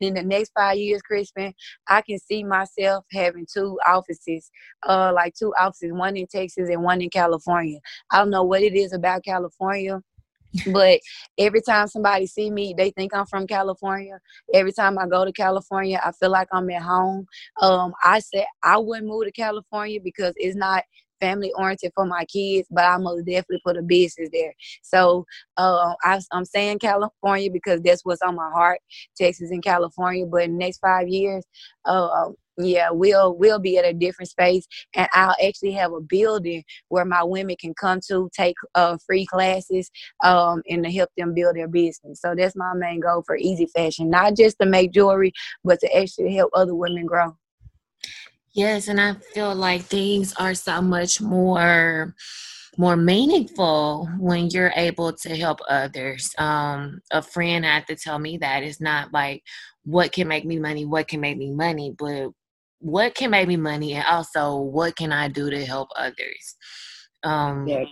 in 0.00 0.14
the 0.14 0.22
next 0.22 0.52
five 0.56 0.78
years, 0.78 1.02
Crispin, 1.02 1.52
I 1.86 2.00
can 2.00 2.18
see 2.18 2.42
myself 2.42 3.04
having 3.12 3.46
two 3.52 3.78
offices, 3.86 4.50
uh, 4.88 5.12
like 5.14 5.34
two 5.34 5.52
offices, 5.58 5.92
one 5.92 6.16
in 6.16 6.26
Texas 6.26 6.70
and 6.70 6.82
one 6.82 7.02
in 7.02 7.10
California. 7.10 7.78
I 8.10 8.18
don't 8.18 8.30
know 8.30 8.44
what 8.44 8.62
it 8.62 8.74
is 8.74 8.94
about 8.94 9.24
California 9.24 10.00
but 10.72 11.00
every 11.38 11.60
time 11.62 11.86
somebody 11.86 12.26
see 12.26 12.50
me 12.50 12.74
they 12.76 12.90
think 12.90 13.14
i'm 13.14 13.26
from 13.26 13.46
california 13.46 14.18
every 14.52 14.72
time 14.72 14.98
i 14.98 15.06
go 15.06 15.24
to 15.24 15.32
california 15.32 16.00
i 16.04 16.12
feel 16.12 16.30
like 16.30 16.48
i'm 16.52 16.70
at 16.70 16.82
home 16.82 17.26
um 17.60 17.92
i 18.04 18.18
said 18.18 18.44
i 18.62 18.76
wouldn't 18.76 19.06
move 19.06 19.24
to 19.24 19.32
california 19.32 20.00
because 20.00 20.32
it's 20.36 20.56
not 20.56 20.84
family 21.20 21.52
oriented 21.56 21.92
for 21.94 22.04
my 22.04 22.24
kids, 22.26 22.68
but 22.70 22.84
I 22.84 22.96
most 22.98 23.24
definitely 23.24 23.62
put 23.64 23.76
a 23.76 23.82
business 23.82 24.28
there. 24.32 24.52
So 24.82 25.24
uh, 25.56 25.94
I, 26.02 26.20
am 26.32 26.44
saying 26.44 26.80
California 26.80 27.50
because 27.50 27.80
that's 27.80 28.04
what's 28.04 28.22
on 28.22 28.34
my 28.34 28.50
heart, 28.50 28.80
Texas 29.16 29.50
and 29.50 29.62
California. 29.62 30.26
But 30.26 30.42
in 30.42 30.52
the 30.52 30.58
next 30.58 30.78
five 30.78 31.08
years, 31.08 31.44
uh, 31.84 32.28
yeah, 32.56 32.90
we'll 32.90 33.34
we'll 33.36 33.58
be 33.58 33.78
at 33.78 33.84
a 33.84 33.92
different 33.92 34.30
space, 34.30 34.66
and 34.94 35.08
I'll 35.12 35.36
actually 35.44 35.72
have 35.72 35.92
a 35.92 36.00
building 36.00 36.64
where 36.88 37.04
my 37.04 37.22
women 37.22 37.56
can 37.60 37.74
come 37.74 38.00
to 38.08 38.30
take 38.36 38.56
uh, 38.74 38.96
free 39.06 39.26
classes, 39.26 39.90
um, 40.22 40.62
and 40.68 40.84
to 40.84 40.90
help 40.90 41.10
them 41.16 41.34
build 41.34 41.56
their 41.56 41.68
business. 41.68 42.20
So 42.20 42.34
that's 42.36 42.56
my 42.56 42.74
main 42.74 43.00
goal 43.00 43.22
for 43.26 43.36
Easy 43.36 43.66
Fashion, 43.66 44.10
not 44.10 44.36
just 44.36 44.58
to 44.60 44.66
make 44.66 44.92
jewelry, 44.92 45.32
but 45.64 45.80
to 45.80 45.96
actually 45.96 46.34
help 46.34 46.50
other 46.54 46.74
women 46.74 47.06
grow. 47.06 47.36
Yes, 48.52 48.86
and 48.86 49.00
I 49.00 49.14
feel 49.14 49.54
like 49.54 49.82
things 49.82 50.32
are 50.34 50.54
so 50.54 50.80
much 50.80 51.20
more 51.20 52.14
more 52.76 52.96
meaningful 52.96 54.08
when 54.18 54.48
you're 54.50 54.72
able 54.74 55.12
to 55.12 55.36
help 55.36 55.60
others. 55.68 56.34
Um, 56.38 57.00
a 57.12 57.22
friend 57.22 57.64
had 57.64 57.86
to 57.86 57.96
tell 57.96 58.18
me 58.18 58.36
that 58.38 58.62
it's 58.62 58.80
not 58.80 59.12
like 59.12 59.44
what 59.84 60.12
can 60.12 60.28
make 60.28 60.44
me 60.44 60.58
money, 60.58 60.84
what 60.84 61.08
can 61.08 61.20
make 61.20 61.36
me 61.36 61.50
money, 61.50 61.94
but 61.96 62.30
what 62.78 63.14
can 63.14 63.30
make 63.30 63.48
me 63.48 63.56
money 63.56 63.94
and 63.94 64.04
also 64.06 64.56
what 64.56 64.96
can 64.96 65.12
I 65.12 65.28
do 65.28 65.50
to 65.50 65.64
help 65.64 65.88
others. 65.96 66.56
Um, 67.22 67.66
yeah. 67.66 67.84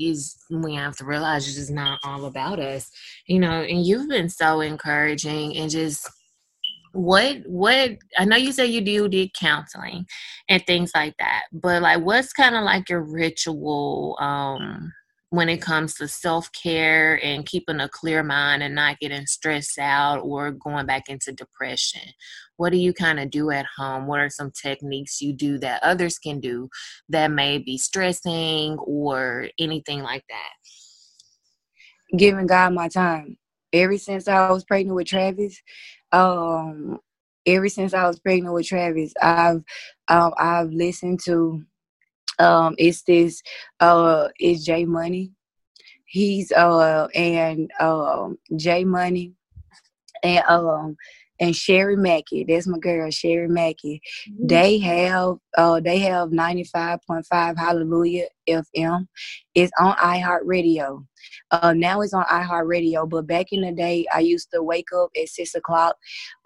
Is 0.00 0.36
we 0.48 0.76
have 0.76 0.96
to 0.98 1.04
realize 1.04 1.48
it's 1.48 1.56
just 1.56 1.72
not 1.72 1.98
all 2.04 2.26
about 2.26 2.60
us, 2.60 2.88
you 3.26 3.40
know. 3.40 3.62
And 3.62 3.84
you've 3.84 4.08
been 4.08 4.28
so 4.28 4.60
encouraging 4.60 5.56
and 5.56 5.68
just 5.68 6.08
what 6.92 7.38
what 7.46 7.96
i 8.18 8.24
know 8.24 8.36
you 8.36 8.52
said 8.52 8.64
you 8.64 8.80
do 8.80 9.08
did 9.08 9.32
counseling 9.34 10.06
and 10.48 10.64
things 10.66 10.90
like 10.94 11.14
that 11.18 11.42
but 11.52 11.82
like 11.82 12.00
what's 12.00 12.32
kind 12.32 12.54
of 12.54 12.64
like 12.64 12.88
your 12.88 13.02
ritual 13.02 14.16
um 14.20 14.92
when 15.30 15.50
it 15.50 15.60
comes 15.60 15.94
to 15.94 16.08
self-care 16.08 17.22
and 17.22 17.44
keeping 17.44 17.80
a 17.80 17.88
clear 17.90 18.22
mind 18.22 18.62
and 18.62 18.74
not 18.74 18.98
getting 18.98 19.26
stressed 19.26 19.78
out 19.78 20.20
or 20.20 20.50
going 20.52 20.86
back 20.86 21.02
into 21.08 21.32
depression 21.32 22.00
what 22.58 22.70
do 22.72 22.78
you 22.78 22.92
kind 22.92 23.18
of 23.18 23.30
do 23.30 23.50
at 23.50 23.66
home? 23.76 24.06
What 24.06 24.20
are 24.20 24.28
some 24.28 24.50
techniques 24.50 25.20
you 25.20 25.32
do 25.32 25.58
that 25.58 25.82
others 25.82 26.18
can 26.18 26.40
do 26.40 26.68
that 27.08 27.30
may 27.30 27.58
be 27.58 27.78
stressing 27.78 28.76
or 28.78 29.48
anything 29.58 30.02
like 30.02 30.24
that? 30.28 30.52
Giving 32.18 32.46
god 32.46 32.74
my 32.74 32.88
time. 32.88 33.38
Ever 33.72 33.98
since 33.98 34.28
i 34.28 34.50
was 34.50 34.64
pregnant 34.64 34.96
with 34.96 35.06
travis 35.06 35.60
um 36.12 36.98
ever 37.48 37.68
since 37.68 37.94
I 37.94 38.06
was 38.06 38.20
pregnant 38.20 38.54
with 38.54 38.66
Travis, 38.66 39.12
I've 39.20 39.62
um, 40.08 40.32
I've 40.38 40.70
listened 40.70 41.20
to 41.24 41.64
um 42.38 42.74
it's 42.78 43.02
this 43.02 43.42
uh 43.80 44.28
it's 44.38 44.64
Jay 44.64 44.84
Money. 44.84 45.32
He's 46.04 46.52
uh 46.52 47.08
and 47.14 47.70
um 47.80 48.38
Jay 48.56 48.84
Money. 48.84 49.32
And 50.22 50.44
um 50.48 50.96
and 51.40 51.54
Sherry 51.54 51.96
Mackey. 51.96 52.44
That's 52.44 52.66
my 52.66 52.78
girl, 52.78 53.10
Sherry 53.10 53.48
Mackey. 53.48 54.00
Mm-hmm. 54.30 54.46
They 54.46 54.78
have 54.78 55.36
uh 55.56 55.80
they 55.80 55.98
have 55.98 56.32
ninety 56.32 56.64
five 56.64 57.00
point 57.06 57.26
five 57.26 57.56
Hallelujah 57.56 58.26
FM. 58.48 59.06
It's 59.54 59.72
on 59.78 59.94
iHeartRadio. 59.96 61.04
Uh, 61.50 61.74
now 61.74 62.00
it's 62.00 62.14
on 62.14 62.24
iHeartRadio, 62.24 63.08
but 63.08 63.26
back 63.26 63.46
in 63.52 63.62
the 63.62 63.72
day, 63.72 64.06
I 64.14 64.20
used 64.20 64.50
to 64.52 64.62
wake 64.62 64.88
up 64.96 65.10
at 65.20 65.28
six 65.28 65.54
o'clock, 65.54 65.96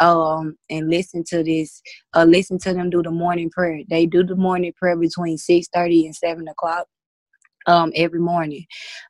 um, 0.00 0.56
and 0.70 0.88
listen 0.88 1.24
to 1.28 1.42
this. 1.42 1.82
Uh, 2.14 2.24
listen 2.24 2.58
to 2.58 2.72
them 2.72 2.90
do 2.90 3.02
the 3.02 3.10
morning 3.10 3.50
prayer. 3.50 3.82
They 3.88 4.06
do 4.06 4.24
the 4.24 4.36
morning 4.36 4.72
prayer 4.76 4.96
between 4.96 5.38
six 5.38 5.68
thirty 5.72 6.06
and 6.06 6.14
seven 6.14 6.48
o'clock, 6.48 6.86
um, 7.66 7.92
every 7.94 8.20
morning, 8.20 8.64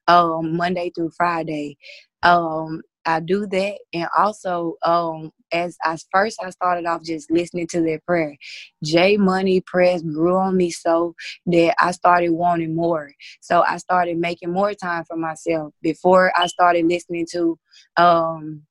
um, 0.09 0.57
Monday 0.57 0.91
through 0.95 1.11
Friday. 1.17 1.77
Um, 2.23 2.83
I 3.07 3.21
do 3.21 3.47
that, 3.47 3.79
and 3.93 4.09
also 4.17 4.77
um, 4.85 5.33
as 5.53 5.77
I 5.85 5.97
first 6.13 6.39
I 6.43 6.51
started 6.51 6.87
off 6.87 7.03
just 7.03 7.31
listening 7.31 7.67
to 7.69 7.81
their 7.83 8.01
prayer. 8.07 8.37
J 8.85 9.17
Money 9.17 9.61
prayers 9.61 10.03
grew 10.03 10.37
on 10.37 10.57
me 10.57 10.71
so 10.71 11.15
that 11.47 11.75
I 11.83 11.93
started 11.93 12.31
wanting 12.33 12.75
more. 12.75 13.13
So 13.41 13.63
I 13.67 13.79
started 13.79 14.19
making 14.19 14.53
more 14.53 14.75
time 14.75 15.05
for 15.05 15.17
myself. 15.17 15.73
Before 15.83 16.33
I 16.39 16.47
started 16.47 16.87
listening 16.87 17.27
to 17.33 17.59
um 17.97 18.63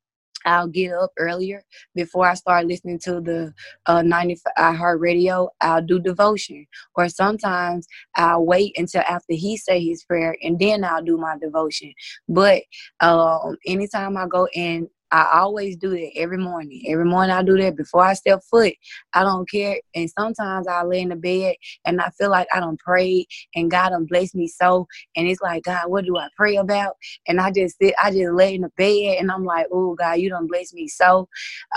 I'll 0.46 0.68
get 0.68 0.94
up 0.94 1.12
earlier 1.18 1.64
before 1.96 2.28
I 2.28 2.34
start 2.36 2.66
listening 2.66 3.00
to 3.00 3.22
the 3.22 3.54
uh, 3.86 4.02
95 4.02 4.54
iHeart 4.58 5.00
Radio. 5.00 5.50
I'll 5.62 5.82
do 5.82 6.00
devotion, 6.00 6.66
or 6.96 7.10
sometimes 7.10 7.88
I'll 8.16 8.46
wait 8.46 8.78
until 8.78 9.02
after 9.02 9.34
he 9.34 9.58
say 9.58 9.84
his 9.84 10.04
prayer 10.04 10.36
and 10.42 10.60
then 10.60 10.84
I'll 10.84 11.04
do 11.04 11.18
my 11.18 11.38
devotion. 11.38 11.94
But 12.28 12.64
um, 13.00 13.58
anytime 13.66 14.18
I 14.18 14.28
go 14.28 14.48
in 14.54 14.90
I 15.12 15.40
always 15.40 15.76
do 15.78 15.90
that 15.90 16.12
every 16.16 16.38
morning. 16.38 16.84
Every 16.88 17.06
morning 17.06 17.36
I 17.36 17.44
do 17.44 17.58
that 17.58 17.76
before 17.76 18.04
I 18.04 18.14
step 18.14 18.42
foot. 18.50 18.74
I 19.14 19.24
don't 19.24 19.50
care. 19.50 19.80
And 19.96 20.10
sometimes 20.18 20.68
I 20.68 20.84
lay 20.84 21.02
in 21.02 21.10
the 21.10 21.16
bed 21.16 21.56
and 21.86 22.02
I 22.02 22.10
feel 22.12 22.30
like 22.30 22.48
I 22.54 22.60
don't 22.60 22.80
pray 22.80 23.26
and 23.56 23.70
God 23.70 23.90
done 23.90 24.06
bless 24.06 24.34
me 24.34 24.48
so. 24.48 24.88
And 25.16 25.28
it's 25.28 25.42
like, 25.42 25.64
God, 25.64 25.90
what 25.90 26.06
do 26.06 26.18
I 26.18 26.30
pray 26.38 26.56
about? 26.56 26.96
And 27.28 27.42
I 27.42 27.52
just 27.52 27.78
sit, 27.80 27.94
I 28.02 28.12
just 28.12 28.34
lay 28.34 28.56
in 28.56 28.62
the 28.62 28.72
bed 28.78 29.18
and 29.20 29.32
I'm 29.32 29.46
like, 29.46 29.68
oh 29.72 29.96
God, 29.96 30.20
you 30.20 30.30
don't 30.30 30.48
bless 30.48 30.74
me 30.74 30.88
so. 30.88 31.28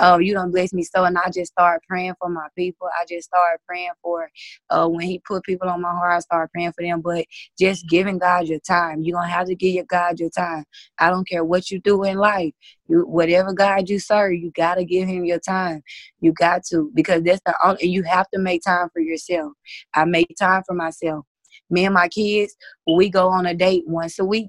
Um, 0.00 0.22
you 0.22 0.34
don't 0.34 0.50
bless 0.50 0.72
me 0.72 0.84
so. 0.84 1.04
And 1.04 1.18
I 1.18 1.30
just 1.30 1.52
start 1.52 1.82
praying 1.88 2.14
for 2.20 2.28
my 2.28 2.48
people. 2.56 2.88
I 3.00 3.04
just 3.08 3.28
start 3.28 3.60
praying 3.66 3.90
for 4.02 4.28
uh, 4.70 4.88
when 4.88 5.06
he 5.06 5.20
put 5.20 5.44
people 5.44 5.68
on 5.68 5.82
my 5.82 5.90
heart, 5.90 6.16
I 6.16 6.20
start 6.20 6.52
praying 6.52 6.72
for 6.72 6.82
them. 6.82 7.00
But 7.00 7.26
just 7.58 7.88
giving 7.88 8.18
God 8.18 8.48
your 8.48 8.60
time. 8.60 9.02
You're 9.02 9.18
gonna 9.18 9.32
have 9.32 9.46
to 9.46 9.54
give 9.54 9.74
your 9.74 9.84
God 9.84 10.20
your 10.20 10.30
time. 10.30 10.64
I 10.98 11.10
don't 11.10 11.28
care 11.28 11.44
what 11.44 11.70
you 11.70 11.80
do 11.80 12.04
in 12.04 12.18
life. 12.18 12.52
You 12.88 13.04
whatever 13.24 13.52
God 13.52 13.88
you 13.88 13.98
serve, 13.98 14.34
you 14.34 14.52
gotta 14.54 14.84
give 14.84 15.08
him 15.08 15.24
your 15.24 15.38
time. 15.38 15.82
You 16.20 16.32
got 16.32 16.64
to 16.70 16.90
because 16.94 17.22
that's 17.22 17.40
the 17.46 17.54
only 17.64 17.86
you 17.86 18.02
have 18.02 18.28
to 18.34 18.38
make 18.38 18.62
time 18.62 18.88
for 18.92 19.00
yourself. 19.00 19.52
I 19.94 20.04
make 20.04 20.34
time 20.38 20.62
for 20.66 20.74
myself. 20.74 21.24
Me 21.70 21.86
and 21.86 21.94
my 21.94 22.08
kids, 22.08 22.54
we 22.86 23.08
go 23.08 23.28
on 23.28 23.46
a 23.46 23.54
date 23.54 23.84
once 23.86 24.18
a 24.18 24.24
week. 24.24 24.48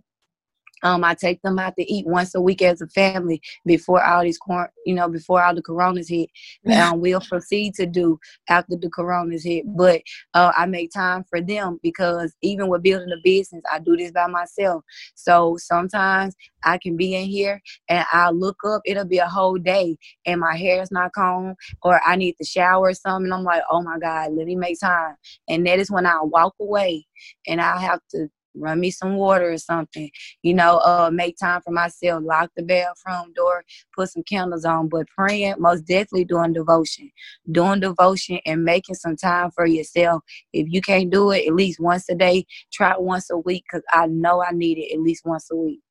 Um, 0.85 1.03
I 1.05 1.15
take 1.15 1.41
them 1.43 1.59
out 1.59 1.75
to 1.77 1.93
eat 1.93 2.07
once 2.07 2.35
a 2.35 2.41
week 2.41 2.63
as 2.63 2.81
a 2.81 2.87
family 2.89 3.41
before 3.65 4.03
all 4.05 4.23
these, 4.23 4.39
cor- 4.39 4.73
you 4.85 4.95
know, 4.95 5.09
before 5.09 5.43
all 5.43 5.55
the 5.55 5.63
coronas 5.63 6.09
hit. 6.09 6.29
Um, 6.71 7.01
we'll 7.01 7.21
proceed 7.21 7.75
to 7.75 7.87
do 7.87 8.19
after 8.49 8.77
the 8.77 8.89
coronas 8.91 9.45
hit. 9.45 9.65
But 9.67 10.03
uh, 10.35 10.53
I 10.57 10.67
make 10.67 10.91
time 10.93 11.25
for 11.29 11.41
them 11.41 11.79
because 11.83 12.35
even 12.43 12.69
with 12.69 12.83
building 12.83 13.11
a 13.13 13.21
business, 13.23 13.63
I 13.71 13.79
do 13.79 13.97
this 13.97 14.13
by 14.13 14.27
myself. 14.27 14.85
So 15.15 15.57
sometimes 15.59 16.35
I 16.65 16.79
can 16.79 16.97
be 16.97 17.15
in 17.15 17.25
here 17.27 17.61
and 17.89 18.05
I'll 18.13 18.35
look 18.35 18.57
up. 18.67 18.83
It'll 18.85 19.05
be 19.05 19.19
a 19.19 19.27
whole 19.27 19.57
day 19.57 19.97
and 20.25 20.41
my 20.41 20.57
hair 20.57 20.83
is 20.83 20.91
not 20.91 21.13
combed 21.13 21.57
or 21.83 22.01
I 22.05 22.17
need 22.17 22.35
to 22.39 22.45
shower 22.45 22.89
or 22.89 22.95
something. 22.95 23.33
I'm 23.33 23.43
like, 23.45 23.63
oh 23.71 23.83
my 23.83 23.99
God, 23.99 24.33
let 24.33 24.47
me 24.47 24.55
make 24.57 24.79
time. 24.81 25.15
And 25.49 25.67
that 25.67 25.79
is 25.79 25.91
when 25.91 26.07
I 26.07 26.19
walk 26.23 26.55
away 26.61 27.07
and 27.47 27.61
I 27.61 27.79
have 27.81 28.01
to 28.11 28.29
run 28.55 28.79
me 28.79 28.91
some 28.91 29.15
water 29.15 29.51
or 29.51 29.57
something, 29.57 30.09
you 30.43 30.53
know, 30.53 30.77
uh, 30.77 31.09
make 31.11 31.37
time 31.37 31.61
for 31.61 31.71
myself, 31.71 32.23
lock 32.23 32.51
the 32.55 32.63
bathroom 32.63 33.33
door, 33.33 33.63
put 33.95 34.09
some 34.09 34.23
candles 34.23 34.65
on, 34.65 34.87
but 34.87 35.07
praying, 35.07 35.55
most 35.57 35.81
definitely 35.81 36.25
doing 36.25 36.53
devotion, 36.53 37.11
doing 37.51 37.79
devotion 37.79 38.39
and 38.45 38.63
making 38.63 38.95
some 38.95 39.15
time 39.15 39.51
for 39.51 39.65
yourself. 39.65 40.23
If 40.53 40.67
you 40.69 40.81
can't 40.81 41.09
do 41.09 41.31
it 41.31 41.47
at 41.47 41.53
least 41.53 41.79
once 41.79 42.09
a 42.09 42.15
day, 42.15 42.45
try 42.71 42.95
once 42.97 43.29
a 43.29 43.37
week 43.37 43.65
because 43.69 43.83
I 43.91 44.07
know 44.07 44.43
I 44.43 44.51
need 44.51 44.77
it 44.77 44.93
at 44.93 45.01
least 45.01 45.25
once 45.25 45.49
a 45.51 45.55
week. 45.55 45.81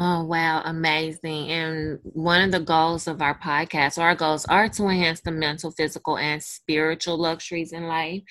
Oh, 0.00 0.22
wow. 0.22 0.62
Amazing. 0.64 1.50
And 1.50 1.98
one 2.04 2.40
of 2.42 2.52
the 2.52 2.60
goals 2.60 3.08
of 3.08 3.20
our 3.20 3.36
podcast, 3.36 4.00
our 4.00 4.14
goals 4.14 4.44
are 4.44 4.68
to 4.68 4.84
enhance 4.84 5.20
the 5.20 5.32
mental, 5.32 5.72
physical, 5.72 6.16
and 6.16 6.40
spiritual 6.40 7.18
luxuries 7.18 7.72
in 7.72 7.88
life. 7.88 8.22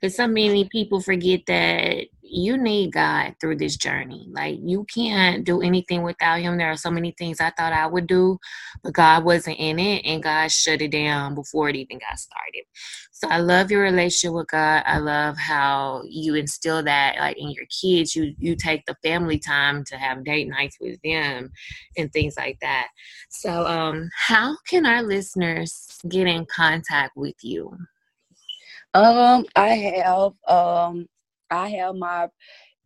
Because 0.00 0.16
so 0.16 0.28
many 0.28 0.68
people 0.68 1.00
forget 1.00 1.40
that 1.48 2.06
you 2.28 2.58
need 2.58 2.92
God 2.92 3.34
through 3.40 3.56
this 3.56 3.76
journey. 3.76 4.28
Like 4.30 4.58
you 4.62 4.84
can't 4.92 5.44
do 5.44 5.62
anything 5.62 6.02
without 6.02 6.40
him. 6.40 6.58
There 6.58 6.70
are 6.70 6.76
so 6.76 6.90
many 6.90 7.14
things 7.18 7.40
I 7.40 7.50
thought 7.50 7.72
I 7.72 7.86
would 7.86 8.06
do, 8.06 8.38
but 8.82 8.92
God 8.92 9.24
wasn't 9.24 9.58
in 9.58 9.78
it 9.78 10.04
and 10.04 10.22
God 10.22 10.50
shut 10.50 10.82
it 10.82 10.92
down 10.92 11.34
before 11.34 11.68
it 11.68 11.76
even 11.76 11.98
got 11.98 12.18
started. 12.18 12.64
So 13.12 13.28
I 13.28 13.38
love 13.38 13.70
your 13.70 13.82
relationship 13.82 14.34
with 14.34 14.48
God. 14.48 14.82
I 14.84 14.98
love 14.98 15.38
how 15.38 16.02
you 16.06 16.34
instill 16.34 16.82
that 16.82 17.16
like 17.18 17.38
in 17.38 17.50
your 17.50 17.64
kids. 17.66 18.14
You 18.14 18.34
you 18.38 18.56
take 18.56 18.84
the 18.86 18.96
family 19.02 19.38
time 19.38 19.84
to 19.84 19.96
have 19.96 20.24
date 20.24 20.48
nights 20.48 20.76
with 20.80 21.00
them 21.02 21.50
and 21.96 22.12
things 22.12 22.36
like 22.36 22.58
that. 22.60 22.88
So 23.30 23.66
um 23.66 24.10
how 24.14 24.56
can 24.68 24.84
our 24.84 25.02
listeners 25.02 25.98
get 26.08 26.26
in 26.26 26.46
contact 26.46 27.16
with 27.16 27.36
you? 27.42 27.76
Um 28.92 29.46
I 29.56 29.68
have 30.04 30.32
um 30.46 31.06
I 31.50 31.68
have 31.70 31.94
my 31.96 32.28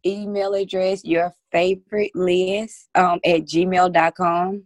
email 0.04 0.54
address, 0.54 1.04
your 1.04 1.32
favorite 1.52 2.12
Liz 2.14 2.88
um, 2.94 3.20
at 3.24 3.42
gmail.com. 3.42 4.64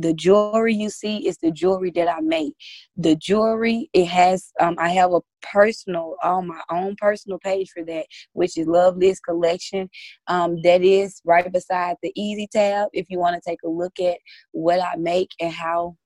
the 0.00 0.14
jewelry 0.14 0.74
you 0.74 0.90
see 0.90 1.26
is 1.28 1.36
the 1.38 1.50
jewelry 1.50 1.90
that 1.92 2.08
I 2.08 2.20
make. 2.20 2.54
The 2.96 3.16
jewelry 3.16 3.90
it 3.92 4.06
has 4.06 4.52
um, 4.60 4.76
I 4.78 4.90
have 4.90 5.12
a 5.12 5.20
personal 5.42 6.16
on 6.22 6.48
my 6.48 6.60
own 6.70 6.96
personal 6.98 7.38
page 7.38 7.70
for 7.74 7.84
that, 7.84 8.06
which 8.32 8.56
is 8.56 8.66
Love 8.66 8.96
Liz 8.96 9.20
Collection. 9.20 9.88
Um, 10.26 10.60
that 10.62 10.82
is 10.82 11.20
right 11.24 11.50
beside 11.52 11.96
the 12.02 12.12
Easy 12.16 12.48
tab. 12.52 12.88
If 12.92 13.06
you 13.08 13.18
want 13.18 13.36
to 13.36 13.50
take 13.50 13.60
a 13.64 13.68
look 13.68 13.98
at 14.00 14.18
what 14.52 14.80
I 14.80 14.96
make 14.96 15.30
and 15.40 15.52
how 15.52 15.96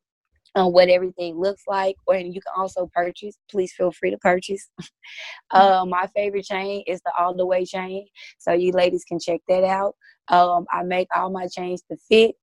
um, 0.56 0.72
what 0.72 0.88
everything 0.88 1.38
looks 1.38 1.62
like, 1.66 1.96
and 2.06 2.32
you 2.32 2.40
can 2.40 2.52
also 2.56 2.88
purchase. 2.94 3.36
Please 3.50 3.72
feel 3.72 3.90
free 3.92 4.10
to 4.10 4.18
purchase. 4.18 4.68
uh, 5.50 5.84
my 5.88 6.06
favorite 6.14 6.44
chain 6.44 6.84
is 6.86 7.00
the 7.04 7.12
All 7.18 7.34
the 7.34 7.46
Way 7.46 7.64
chain, 7.64 8.06
so 8.38 8.52
you 8.52 8.72
ladies 8.72 9.04
can 9.04 9.18
check 9.18 9.40
that 9.48 9.64
out. 9.64 9.94
Um, 10.28 10.64
I 10.72 10.82
make 10.84 11.08
all 11.14 11.30
my 11.30 11.48
chains 11.48 11.82
to 11.90 11.96
fit. 12.08 12.36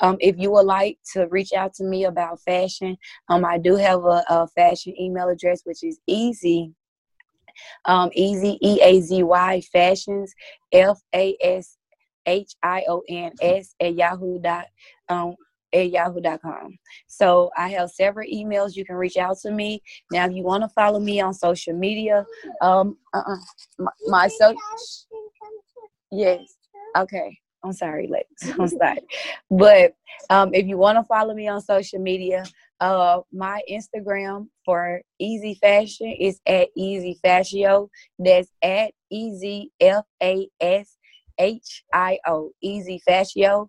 Um, 0.00 0.16
if 0.20 0.36
you 0.38 0.50
would 0.52 0.66
like 0.66 0.98
to 1.14 1.26
reach 1.26 1.52
out 1.52 1.74
to 1.74 1.84
me 1.84 2.04
about 2.04 2.40
fashion, 2.40 2.96
um, 3.28 3.44
I 3.44 3.58
do 3.58 3.76
have 3.76 4.04
a, 4.04 4.24
a 4.28 4.46
fashion 4.48 4.94
email 5.00 5.28
address, 5.28 5.62
which 5.64 5.82
is 5.82 5.98
easy. 6.06 6.72
Um, 7.86 8.10
easy 8.12 8.58
E 8.62 8.80
A 8.82 9.00
Z 9.00 9.22
Y 9.22 9.60
fashions 9.72 10.34
F 10.72 11.00
A 11.14 11.36
S 11.40 11.78
H 12.26 12.52
I 12.62 12.84
O 12.88 13.02
N 13.08 13.32
S 13.40 13.74
at 13.80 13.94
yahoo 13.94 14.38
dot 14.38 14.66
um, 15.08 15.36
at 15.72 15.90
yahoo.com. 15.90 16.78
So 17.06 17.50
I 17.56 17.68
have 17.70 17.90
several 17.90 18.28
emails 18.28 18.76
you 18.76 18.84
can 18.84 18.96
reach 18.96 19.16
out 19.16 19.38
to 19.38 19.50
me. 19.50 19.82
Now, 20.10 20.26
if 20.26 20.32
you 20.32 20.42
want 20.42 20.62
to 20.62 20.68
follow 20.68 21.00
me 21.00 21.20
on 21.20 21.34
social 21.34 21.74
media, 21.74 22.24
um, 22.60 22.96
uh-uh, 23.14 23.36
my, 23.78 23.90
my 24.06 24.28
so 24.28 24.54
yes, 26.10 26.40
okay. 26.96 27.38
I'm 27.66 27.72
sorry, 27.72 28.06
ladies. 28.06 28.54
I'm 28.58 28.68
sorry. 28.68 29.00
But 29.50 29.94
um, 30.30 30.54
if 30.54 30.66
you 30.66 30.78
want 30.78 30.96
to 30.98 31.04
follow 31.04 31.34
me 31.34 31.48
on 31.48 31.60
social 31.60 31.98
media, 31.98 32.44
uh, 32.80 33.20
my 33.32 33.60
Instagram 33.70 34.46
for 34.64 35.00
Easy 35.18 35.54
Fashion 35.60 36.14
is 36.18 36.40
at 36.46 36.68
Easy 36.76 37.18
Fashio. 37.24 37.88
That's 38.18 38.48
at 38.62 38.92
Easy 39.10 39.72
F 39.80 40.04
A 40.22 40.48
S 40.60 40.96
H 41.38 41.82
I 41.92 42.18
O. 42.26 42.52
Easy 42.62 43.02
Fashio. 43.08 43.68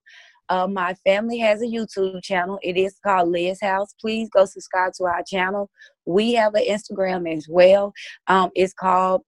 Uh, 0.50 0.68
my 0.68 0.94
family 1.06 1.40
has 1.40 1.62
a 1.62 1.66
YouTube 1.66 2.24
channel. 2.24 2.60
It 2.62 2.78
is 2.78 2.98
called 3.04 3.30
Liz 3.30 3.60
House. 3.62 3.94
Please 4.00 4.30
go 4.30 4.46
subscribe 4.46 4.94
to 4.94 5.06
our 5.06 5.24
channel. 5.28 5.70
We 6.06 6.34
have 6.34 6.54
an 6.54 6.64
Instagram 6.70 7.36
as 7.36 7.48
well. 7.50 7.94
Um, 8.28 8.52
it's 8.56 8.74
called 8.74 9.24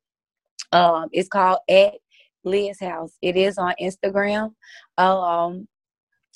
um, 0.71 1.09
it's 1.11 1.27
called 1.27 1.59
at 1.67 1.95
Liz 2.43 2.79
House. 2.79 3.17
It 3.21 3.35
is 3.35 3.57
on 3.57 3.73
Instagram. 3.81 4.53
Um, 4.97 5.67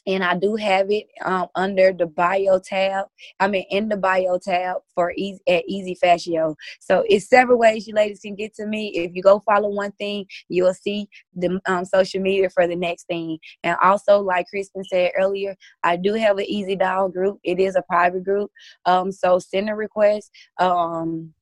and 0.06 0.24
I 0.24 0.36
do 0.36 0.56
have 0.56 0.92
it 0.92 1.08
um, 1.24 1.48
under 1.56 1.94
the 1.94 2.06
bio 2.06 2.60
tab. 2.60 3.06
I 3.40 3.48
mean, 3.48 3.66
in 3.70 3.88
the 3.88 3.98
bio 3.98 4.38
tab 4.38 4.78
for 4.94 5.14
easy 5.16 5.40
at 5.48 5.64
Easy 5.68 5.98
Fashio. 6.04 6.56
So 6.82 7.04
it's 7.08 7.30
several 7.30 7.58
ways 7.58 7.88
you 7.88 7.94
ladies 7.94 8.20
can 8.20 8.36
get 8.36 8.54
to 8.56 8.66
me. 8.66 8.90
If 8.90 9.12
you 9.14 9.24
go 9.24 9.40
follow 9.40 9.70
one 9.70 9.94
thing, 9.94 10.26
you'll 10.50 10.74
see 10.74 11.08
the 11.36 11.60
um, 11.68 11.86
social 11.86 12.22
media 12.22 12.50
for 12.50 12.68
the 12.68 12.76
next 12.76 13.06
thing. 13.06 13.38
And 13.64 13.78
also, 13.82 14.20
like 14.20 14.48
Crispin 14.48 14.84
said 14.84 15.12
earlier, 15.18 15.56
I 15.84 15.96
do 15.96 16.14
have 16.16 16.38
an 16.38 16.46
Easy 16.46 16.76
Doll 16.76 17.10
group. 17.10 17.40
It 17.44 17.60
is 17.60 17.76
a 17.76 17.84
private 17.84 18.24
group. 18.24 18.52
Um, 18.86 19.12
so 19.12 19.40
send 19.40 19.70
a 19.70 19.76
request. 19.76 20.32
Um, 20.60 21.34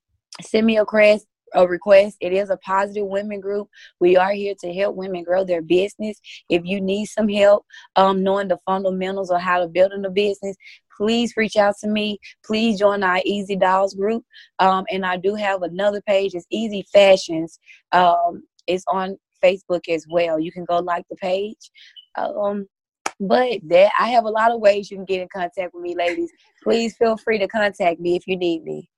send 0.42 0.68
me 0.68 0.78
a 0.78 0.82
request 0.82 1.26
a 1.54 1.68
request. 1.68 2.18
It 2.20 2.34
is 2.34 2.50
a 2.50 2.58
positive 2.58 3.08
women 3.08 3.40
group. 3.40 3.68
We 4.00 4.18
are 4.18 4.32
here 4.32 4.56
to 4.62 4.74
help 4.74 4.96
women 4.96 5.24
grow 5.24 5.44
their 5.44 5.62
business. 5.62 6.20
If 6.50 6.64
you 6.66 6.82
need 6.82 7.06
some 7.06 7.30
help 7.30 7.66
um, 7.96 8.24
knowing 8.24 8.48
the 8.48 8.60
fundamentals 8.66 9.32
of 9.32 9.42
how 9.42 9.60
to 9.60 9.68
build 9.68 9.92
a 9.94 10.10
business, 10.10 10.56
please 10.96 11.34
reach 11.36 11.56
out 11.56 11.76
to 11.82 11.88
me. 11.88 12.20
Please 12.46 12.80
join 12.80 13.04
our 13.04 13.22
Easy 13.26 13.56
Dolls 13.56 13.94
group. 13.94 14.24
Um, 14.60 14.86
and 14.92 15.06
I 15.06 15.18
do 15.18 15.36
have 15.36 15.64
another 15.64 16.02
page. 16.02 16.36
It's 16.36 16.46
Easy 16.52 16.86
Fashions. 16.94 17.60
Um, 17.92 18.44
it's 18.68 18.84
on 18.88 19.18
Facebook 19.44 19.90
as 19.90 20.06
well. 20.10 20.40
You 20.40 20.52
can 20.52 20.66
go 20.66 20.78
like 20.78 21.06
the 21.10 21.16
page. 21.16 21.72
Um, 22.16 22.68
but 23.20 23.60
that 23.68 23.92
I 24.00 24.10
have 24.10 24.26
a 24.26 24.30
lot 24.30 24.52
of 24.52 24.62
ways 24.62 24.90
you 24.90 24.98
can 24.98 25.06
get 25.06 25.22
in 25.22 25.28
contact 25.32 25.74
with 25.74 25.84
me, 25.84 25.96
ladies. 25.96 26.32
Please 26.64 26.96
feel 26.98 27.18
free 27.18 27.38
to 27.38 27.48
contact 27.48 28.00
me 28.00 28.16
if 28.16 28.28
you 28.28 28.36
need 28.36 28.64
me. 28.64 28.90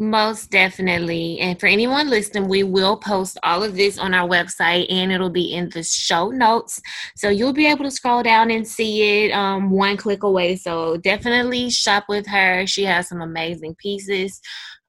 Most 0.00 0.52
definitely. 0.52 1.40
And 1.40 1.58
for 1.58 1.66
anyone 1.66 2.08
listening, 2.08 2.48
we 2.48 2.62
will 2.62 2.96
post 2.96 3.36
all 3.42 3.64
of 3.64 3.74
this 3.74 3.98
on 3.98 4.14
our 4.14 4.28
website 4.28 4.86
and 4.88 5.10
it'll 5.10 5.28
be 5.28 5.52
in 5.52 5.70
the 5.70 5.82
show 5.82 6.30
notes. 6.30 6.80
So 7.16 7.30
you'll 7.30 7.52
be 7.52 7.66
able 7.66 7.82
to 7.82 7.90
scroll 7.90 8.22
down 8.22 8.52
and 8.52 8.66
see 8.66 9.24
it 9.24 9.32
um, 9.32 9.70
one 9.70 9.96
click 9.96 10.22
away. 10.22 10.54
So 10.54 10.98
definitely 10.98 11.68
shop 11.70 12.04
with 12.08 12.28
her. 12.28 12.64
She 12.64 12.84
has 12.84 13.08
some 13.08 13.22
amazing 13.22 13.74
pieces. 13.74 14.40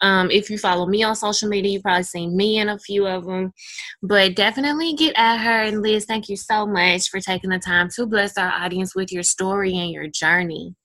Um, 0.02 0.30
if 0.30 0.48
you 0.48 0.60
follow 0.60 0.86
me 0.86 1.02
on 1.02 1.16
social 1.16 1.50
media, 1.50 1.72
you've 1.72 1.84
probably 1.84 2.04
seen 2.04 2.38
me 2.38 2.60
in 2.60 2.70
a 2.70 2.78
few 2.78 3.08
of 3.08 3.26
them. 3.26 3.52
But 4.04 4.36
definitely 4.36 4.94
get 4.94 5.18
at 5.18 5.38
her. 5.38 5.64
And 5.64 5.82
Liz, 5.82 6.06
thank 6.06 6.30
you 6.30 6.38
so 6.38 6.68
much 6.68 7.10
for 7.10 7.20
taking 7.20 7.50
the 7.50 7.58
time 7.58 7.90
to 7.96 8.06
bless 8.06 8.38
our 8.38 8.52
audience 8.52 8.94
with 8.94 9.12
your 9.12 9.24
story 9.24 9.76
and 9.76 9.90
your 9.90 10.08
journey. 10.08 10.76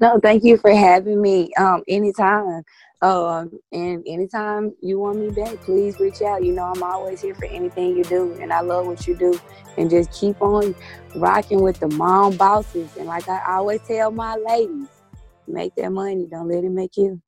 No, 0.00 0.18
thank 0.22 0.42
you 0.42 0.56
for 0.56 0.74
having 0.74 1.20
me 1.20 1.50
um, 1.58 1.82
anytime. 1.86 2.62
Um, 3.02 3.50
and 3.72 4.02
anytime 4.06 4.74
you 4.82 4.98
want 4.98 5.18
me 5.18 5.30
back, 5.30 5.60
please 5.64 5.98
reach 6.00 6.22
out. 6.22 6.44
You 6.44 6.52
know, 6.52 6.72
I'm 6.74 6.82
always 6.82 7.20
here 7.20 7.34
for 7.34 7.44
anything 7.46 7.96
you 7.96 8.04
do, 8.04 8.36
and 8.40 8.52
I 8.52 8.60
love 8.60 8.86
what 8.86 9.06
you 9.06 9.16
do. 9.16 9.38
And 9.76 9.90
just 9.90 10.12
keep 10.12 10.40
on 10.40 10.74
rocking 11.14 11.62
with 11.62 11.78
the 11.78 11.88
mom 11.88 12.36
bosses. 12.36 12.96
And 12.96 13.06
like 13.06 13.28
I 13.28 13.40
always 13.56 13.82
tell 13.86 14.10
my 14.10 14.36
ladies, 14.36 14.88
make 15.46 15.74
that 15.76 15.90
money, 15.90 16.26
don't 16.30 16.48
let 16.48 16.64
it 16.64 16.70
make 16.70 16.96
you. 16.96 17.20